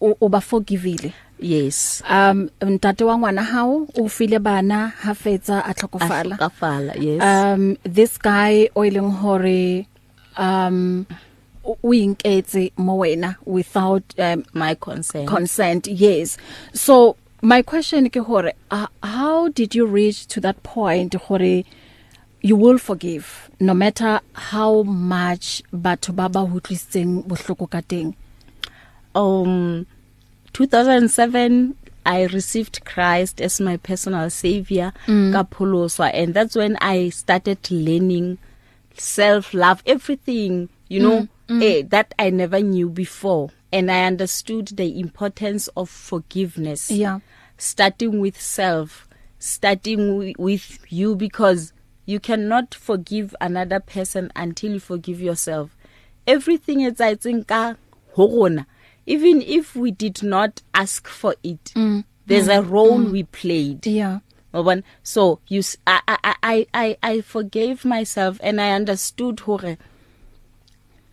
o 0.00 0.28
ba 0.28 0.40
forgivile. 0.40 1.12
Yes. 1.38 2.02
Um 2.04 2.50
ntate 2.60 3.00
wa 3.06 3.16
ngwana 3.16 3.42
hao 3.42 3.86
o 3.96 4.08
file 4.08 4.38
bana 4.38 4.88
ha 4.88 5.14
fetsa 5.14 5.62
a 5.64 5.72
tlhokofala. 5.74 6.36
Kafala 6.36 6.92
yes. 7.00 7.22
Um 7.22 7.76
this 7.84 8.18
guy 8.18 8.68
o 8.76 8.80
ileng 8.84 9.12
hore 9.22 9.86
um 10.40 11.06
o 11.64 11.76
o 11.82 11.92
inketse 11.92 12.72
mo 12.76 12.96
wena 12.98 13.36
without 13.44 14.02
um 14.18 14.44
my 14.52 14.74
consent. 14.74 15.28
consent 15.28 15.86
yes. 15.86 16.36
So 16.72 17.16
my 17.42 17.62
question 17.62 18.08
ke 18.10 18.24
hore 18.24 18.52
uh, 18.70 18.86
how 19.02 19.48
did 19.48 19.74
you 19.74 19.86
reach 19.86 20.26
to 20.28 20.40
that 20.40 20.62
point 20.62 21.14
hore 21.14 21.64
you 22.42 22.56
will 22.56 22.78
forgive 22.78 23.50
no 23.60 23.74
matter 23.74 24.20
how 24.32 24.82
much 24.82 25.62
batho 25.72 26.16
ba 26.16 26.28
ba 26.28 26.40
hutlisitseng 26.48 27.24
bohloko 27.28 27.68
ka 27.70 27.82
teng? 27.86 28.16
Um 29.14 29.86
2007 30.52 31.76
I 32.06 32.22
received 32.32 32.84
Christ 32.86 33.40
as 33.42 33.60
my 33.60 33.76
personal 33.76 34.30
savior 34.30 34.92
mm. 35.06 35.32
kapholoswa 35.36 36.10
and 36.14 36.32
that's 36.32 36.56
when 36.56 36.76
I 36.80 37.10
started 37.10 37.60
learning 37.70 38.38
self 38.96 39.54
love 39.54 39.82
everything 39.86 40.68
you 40.88 41.00
know 41.00 41.22
mm, 41.22 41.28
mm. 41.48 41.62
Eh, 41.62 41.82
that 41.88 42.14
I 42.18 42.30
never 42.30 42.60
knew 42.60 42.88
before. 42.88 43.50
And 43.72 43.90
I 43.90 44.04
understood 44.04 44.68
the 44.68 44.98
importance 44.98 45.68
of 45.76 45.88
forgiveness. 45.88 46.90
Yeah. 46.90 47.20
Starting 47.56 48.18
with 48.20 48.40
self. 48.40 49.06
Starting 49.38 50.34
with 50.38 50.78
you 50.92 51.14
because 51.14 51.72
you 52.04 52.18
cannot 52.18 52.74
forgive 52.74 53.34
another 53.40 53.78
person 53.78 54.32
until 54.34 54.72
you 54.72 54.80
forgive 54.80 55.20
yourself. 55.20 55.76
Everything 56.26 56.80
etsitseng 56.80 57.46
ka 57.46 57.76
ho 58.14 58.28
rona 58.28 58.66
even 59.06 59.40
if 59.42 59.74
we 59.74 59.90
did 59.90 60.22
not 60.22 60.62
ask 60.74 61.08
for 61.08 61.34
it 61.42 61.72
Mm, 61.74 62.04
there's 62.26 62.48
a 62.48 62.62
role 62.62 63.02
we 63.02 63.24
played. 63.24 63.86
Yeah. 63.86 64.20
Mabon 64.52 64.82
so 65.02 65.40
you 65.48 65.62
I 65.86 66.00
I 66.06 66.34
I 66.42 66.66
I 66.74 66.96
I 67.02 67.20
forgave 67.20 67.84
myself 67.84 68.38
and 68.42 68.60
I 68.60 68.72
understood 68.72 69.40
hore 69.40 69.76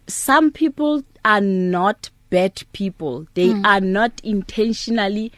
some 0.07 0.51
people 0.51 1.03
are 1.23 1.41
not 1.41 2.09
bad 2.29 2.63
people. 2.73 3.27
They 3.33 3.49
mm. 3.49 3.65
are 3.65 3.81
not 3.81 4.19
intentionally 4.23 5.31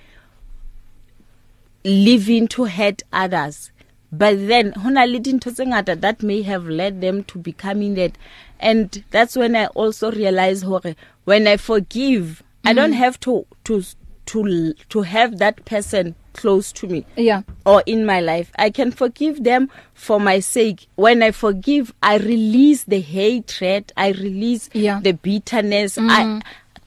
living 1.84 2.48
to 2.50 2.66
hurt 2.66 3.02
others. 3.12 3.72
But 4.12 4.48
then 4.48 4.74
hona 4.74 5.06
le 5.12 5.20
dintho 5.20 5.52
tse 5.54 5.66
ngata 5.66 6.00
that 6.02 6.24
may 6.24 6.42
have 6.42 6.68
led 6.68 7.02
them 7.02 7.24
to 7.26 7.38
becoming 7.38 7.94
that. 7.96 8.18
And 8.60 9.04
that's 9.12 9.36
when 9.36 9.56
i 9.56 9.68
also 9.68 10.12
realized 10.12 10.64
hore 10.64 10.96
when 11.26 11.48
i 11.48 11.58
forgive 11.58 12.44
I 12.66 12.74
don't 12.74 12.94
have 12.94 13.20
to 13.22 13.46
to 13.66 13.84
to 14.26 14.74
to 14.90 15.02
have 15.04 15.38
that 15.38 15.64
person 15.66 16.16
close 16.40 16.72
to 16.80 16.88
me 16.88 17.06
yeah. 17.18 17.42
or 17.66 17.84
in 17.86 18.06
my 18.06 18.20
life. 18.22 18.52
I 18.58 18.70
can 18.70 18.92
forgive 18.92 19.44
them 19.44 19.70
for 19.94 20.20
my 20.20 20.40
sake. 20.40 20.88
When 20.96 21.22
I 21.22 21.32
forgive 21.32 21.94
I 22.02 22.18
release 22.18 22.84
the 22.86 23.02
hatred 23.02 23.92
I 23.98 24.10
release 24.12 24.70
Yeah. 24.74 25.00
the 25.02 25.12
bitterness. 25.14 25.98
Mm. 25.98 26.10
I 26.10 26.24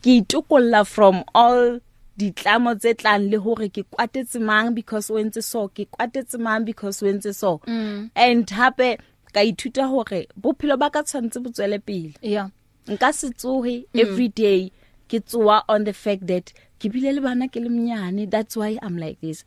ke 0.02 0.10
itukolla 0.24 0.86
from 0.86 1.22
all 1.34 1.80
ditlamo 2.18 2.72
tse 2.80 2.94
tlang 3.02 3.30
le 3.30 3.38
hore 3.44 3.68
ke 3.68 3.84
kwatetse 3.92 4.40
mang 4.40 4.74
because 4.74 5.10
o 5.10 5.14
entse 5.22 5.42
so 5.44 5.68
ke 5.68 5.86
kwatetse 5.90 6.38
mang 6.38 6.64
because 6.64 7.02
o 7.02 7.06
entse 7.06 7.34
so. 7.34 7.58
Mm. 7.66 8.10
and 8.16 8.50
hape 8.50 8.98
ka 9.32 9.40
ithuta 9.40 9.86
hore 9.88 10.26
bophelo 10.40 10.78
ba 10.78 10.90
ka 10.90 11.02
tshwantse 11.02 11.38
botswele 11.44 11.78
pele. 11.84 12.14
Yeah. 12.22 12.48
Nka 12.88 13.12
se 13.14 13.28
tsohe 13.30 13.84
every 13.94 14.28
day 14.28 14.72
ke 15.12 15.20
tsoa 15.24 15.62
on 15.68 15.84
the 15.84 15.92
fact 15.92 16.26
that 16.26 16.52
ke 16.80 16.90
bile 16.92 17.14
le 17.16 17.24
bana 17.26 17.48
ke 17.48 17.56
le 17.64 17.72
mnyane. 17.72 18.30
That's 18.30 18.56
why 18.56 18.78
i'm 18.82 18.96
like 18.98 19.20
this. 19.20 19.44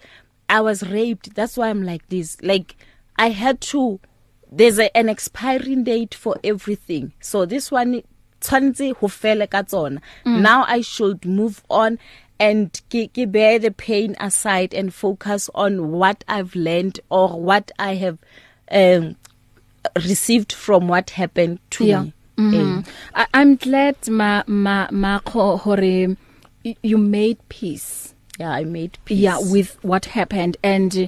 I 0.47 0.61
was 0.61 0.83
raped. 0.89 1.33
That's 1.35 1.57
why 1.57 1.69
i'm 1.69 1.83
like 1.83 2.07
this. 2.09 2.37
Like 2.41 2.75
i 3.17 3.29
had 3.29 3.61
to 3.71 3.99
there's 4.51 4.79
a, 4.79 4.95
an 4.95 5.09
expiring 5.09 5.83
date 5.83 6.13
for 6.13 6.37
everything. 6.43 7.13
So 7.19 7.45
this 7.45 7.71
one 7.71 8.03
tshwantse 8.41 8.95
ho 8.97 9.07
fele 9.07 9.49
ka 9.49 9.63
tsona. 9.63 10.01
Mm. 10.25 10.41
now 10.41 10.63
i 10.67 10.81
should 10.81 11.25
move 11.25 11.63
on 11.69 11.97
and 12.39 12.81
ke 12.89 13.07
ke 13.17 13.25
bear 13.31 13.59
the 13.59 13.71
pain 13.71 14.15
aside 14.19 14.73
and 14.73 14.93
focus 14.93 15.49
on 15.55 15.91
what 15.91 16.23
i've 16.27 16.55
learned 16.55 16.99
or 17.09 17.39
what 17.39 17.71
i 17.79 17.95
have 17.95 18.17
um 18.71 19.15
received 20.03 20.51
from 20.51 20.87
what 20.87 21.11
happened 21.11 21.59
to 21.69 21.85
yeah. 21.85 22.03
me. 22.03 22.13
Mm 22.37 22.51
-hmm. 22.53 22.83
I, 23.15 23.25
I'm 23.41 23.55
glad 23.55 23.95
ma 24.09 24.43
ma 24.47 24.87
ma 24.91 25.19
kho 25.19 25.57
hore 25.57 26.15
y- 26.65 26.75
you 26.83 26.97
made 26.97 27.37
peace. 27.49 28.13
yeah 28.39 28.51
i 28.61 28.65
made 28.65 28.91
peace 29.05 29.21
Yeah, 29.21 29.39
with 29.51 29.77
what 29.83 30.05
happened 30.05 30.57
and 30.63 30.95
uh, 30.97 31.07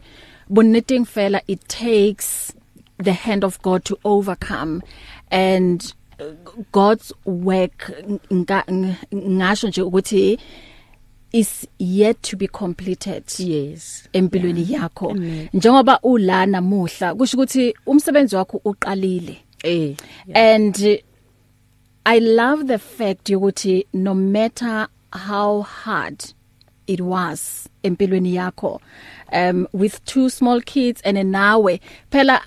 bonneteng 0.50 1.06
fela 1.06 1.42
it 1.48 1.68
takes 1.68 2.54
the 3.04 3.12
hand 3.14 3.44
of 3.44 3.62
God 3.62 3.84
to 3.84 3.98
overcome 4.04 4.82
and 5.32 5.94
uh, 6.20 6.26
God's 6.72 7.12
work 7.26 7.92
nga 8.34 8.64
ngasho 9.16 9.68
nje 9.68 9.82
ukuthi 9.82 10.40
is 11.34 11.68
yet 11.80 12.22
to 12.22 12.38
be 12.38 12.48
completed. 12.48 13.24
yes 13.40 14.10
empilweni 14.14 14.68
yakho 14.74 15.10
Amen. 15.12 15.48
njengoba 15.54 16.00
ulana 16.04 16.62
muhla 16.62 17.16
kusho 17.16 17.38
ukuthi 17.38 17.74
umsebenzi 17.86 18.36
wakho 18.36 18.62
uqalile 18.66 19.38
eh 19.64 19.96
and 20.34 20.78
uh, 20.80 20.96
i 22.16 22.20
love 22.20 22.68
the 22.68 22.78
fact 22.78 23.30
yokuthi 23.30 23.86
no 23.94 24.14
matter 24.14 24.88
how 25.12 25.62
hard 25.62 26.24
it 26.88 27.02
was 27.02 27.70
empilweni 27.84 28.34
yakho 28.36 28.80
um 29.34 29.68
with 29.74 29.96
two 30.06 30.30
small 30.30 30.62
kids 30.62 31.02
and 31.02 31.18
nawe 31.18 31.80
phela 32.12 32.42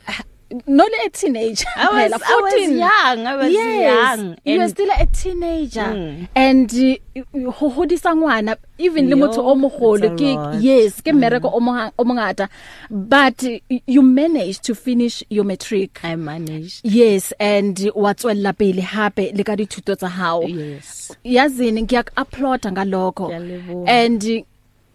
not 0.66 0.88
a 1.06 1.10
teenager 1.10 1.66
I 1.76 1.86
was- 1.86 2.12
phela, 2.12 2.20
I 2.26 2.40
was 2.42 2.52
14. 2.54 2.78
young, 2.78 3.26
I 3.26 3.36
was 3.36 3.52
yes, 3.52 4.18
young, 4.18 4.36
you 4.44 4.56
were 4.58 4.62
and- 4.64 4.70
still 4.70 4.90
a 4.90 5.06
teenager. 5.06 5.80
Mm. 5.80 6.28
and 6.34 6.72
uh, 6.74 7.50
ho 7.52 7.68
hodisa 7.70 8.14
ngwana 8.16 8.56
even 8.78 9.08
le 9.08 9.16
motho 9.16 9.44
o 9.46 9.54
mogolo 9.54 10.10
ke 10.18 10.62
yes 10.62 11.00
ke 11.02 11.12
mereko 11.12 11.50
o 11.54 11.60
monga- 11.60 11.92
o 11.98 12.04
mongata. 12.04 12.48
But 12.90 13.44
uh, 13.44 13.58
you 13.86 14.02
managed 14.02 14.64
to 14.64 14.74
finish 14.74 15.22
your 15.30 15.44
matric. 15.44 16.00
I 16.04 16.16
managed. 16.16 16.80
Yes 16.84 17.32
and 17.38 17.76
watswella 17.94 18.52
pele 18.56 18.80
hape 18.82 19.32
le 19.36 19.44
ka 19.44 19.54
dithuto 19.56 19.94
tsa 19.96 20.08
hao. 20.08 20.42
Yes. 20.42 21.12
Yazini 21.24 21.82
ngiyak-applauda 21.82 22.72
ngalokho. 22.72 23.28
Ngiyalibonga. 23.28 23.88
and 23.88 24.24
uh, 24.24 24.42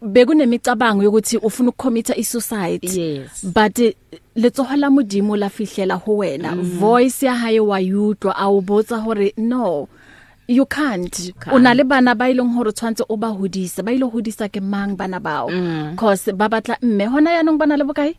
bekunemicabango 0.01 1.03
yokuthi 1.03 1.37
ufuna 1.37 1.69
ukucommita 1.69 2.15
i-suicide. 2.15 2.83
Yes. 2.83 3.45
but 3.45 3.79
uh, 3.79 3.91
letsoho 4.35 4.75
la 4.75 4.89
modimo 4.89 5.35
la 5.37 5.49
fihlela 5.49 5.95
ho 5.95 6.17
wena 6.17 6.55
mm. 6.55 6.61
voice 6.79 7.25
ya 7.25 7.35
hae 7.35 7.59
wa 7.59 7.79
yutlwa 7.79 8.35
a 8.35 8.47
o 8.47 8.61
botsa 8.61 8.97
hore 8.97 9.33
no 9.37 9.87
you 10.47 10.65
can't 10.65 11.33
can't. 11.39 11.55
o 11.55 11.59
na 11.59 11.73
le 11.73 11.83
bana 11.83 12.15
ba 12.15 12.29
ileng 12.29 12.53
hore 12.53 12.71
tshwantse 12.71 13.03
o 13.09 13.15
ba 13.17 13.27
hodisa 13.27 13.83
ba 13.83 13.91
ile 13.91 14.05
hodisa 14.05 14.49
ke 14.49 14.59
mang 14.61 14.95
bana 14.95 15.19
bao 15.19 15.49
cause 15.95 16.31
ba 16.33 16.49
batla 16.49 16.77
mme 16.81 17.05
hona 17.05 17.31
yanong 17.31 17.57
bana 17.57 17.77
le 17.77 17.83
bokae 17.83 18.15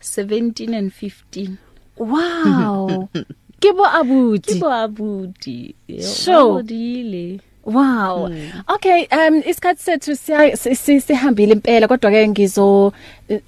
17 0.00 0.74
and 0.74 0.92
15 0.92 1.50
wow 1.98 3.08
ke 3.60 3.72
bo 3.72 3.84
abuti 3.86 4.54
ke 4.54 4.60
bo 4.60 4.68
abudi 4.72 5.74
Sure. 6.00 6.52
bodile 6.62 7.40
Wow. 7.66 8.28
Mm. 8.30 8.62
Okay, 8.78 9.08
um 9.10 9.42
isikhathi 9.42 9.82
sethu 9.82 10.14
siya 10.16 10.56
si- 10.56 10.74
si- 10.78 11.00
sihambile 11.00 11.52
impela 11.52 11.88
kodwa 11.90 12.10
ke 12.14 12.28
ngizo 12.28 12.92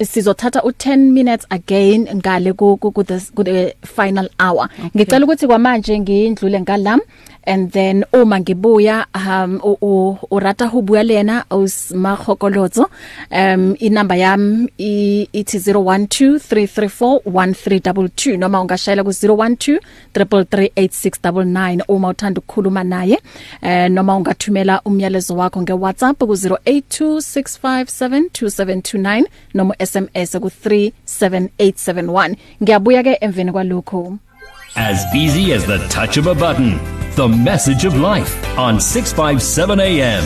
sizothatha 0.05 0.59
u10 0.59 0.97
minutes 0.97 1.45
again 1.49 2.07
ngale 2.15 2.53
ku 2.53 2.77
ku 2.77 2.91
ku 2.91 3.03
the, 3.03 3.21
ku 3.35 3.43
the 3.43 3.73
final 3.85 4.29
hour. 4.39 4.69
Okay. 4.79 4.89
Ngicela 4.95 5.25
ukuthi 5.25 5.47
kwamanje 5.47 5.99
ngindlule 5.99 6.61
ngalam 6.61 6.99
and 7.47 7.71
then 7.71 8.03
uma 8.13 8.39
ngibuya 8.39 9.05
um 9.15 9.59
u- 9.63 9.77
u- 9.81 10.17
urata 10.31 10.65
ho 10.67 10.81
bua 10.81 11.03
lena 11.03 11.45
usmakhokolozo 11.51 12.89
um 13.31 13.75
inamba 13.79 14.15
yam 14.15 14.67
i- 14.77 15.27
ithi 15.33 15.57
0123341322 15.57 18.37
noma 18.37 18.61
ungashayela 18.61 19.03
ku 19.03 19.09
0123338699 19.09 21.81
uma 21.87 22.07
uthanda 22.09 22.39
ukukhuluma 22.39 22.83
naye 22.83 23.19
eh 23.61 23.91
noma 23.91 24.15
ungathumela 24.17 24.81
umyalezo 24.85 25.35
wakho 25.35 25.61
nge 25.61 25.73
WhatsApp 25.73 26.19
ku 26.19 26.25
0826572729 26.25 29.23
noma 29.53 29.68
SMS 29.79 30.31
ku 30.39 30.49
37871 30.49 32.35
ngiyabuya 32.63 33.03
ke 33.03 33.17
emveni 33.21 33.51
kwalokho 33.51 34.17
As 34.75 35.03
easy 35.15 35.51
as 35.53 35.65
the 35.65 35.77
touch 35.89 36.17
of 36.17 36.27
a 36.27 36.35
button. 36.35 36.79
The 37.15 37.27
message 37.27 37.85
of 37.85 37.97
life 37.97 38.37
on 38.57 38.79
657 38.79 39.79
AM. 39.79 40.23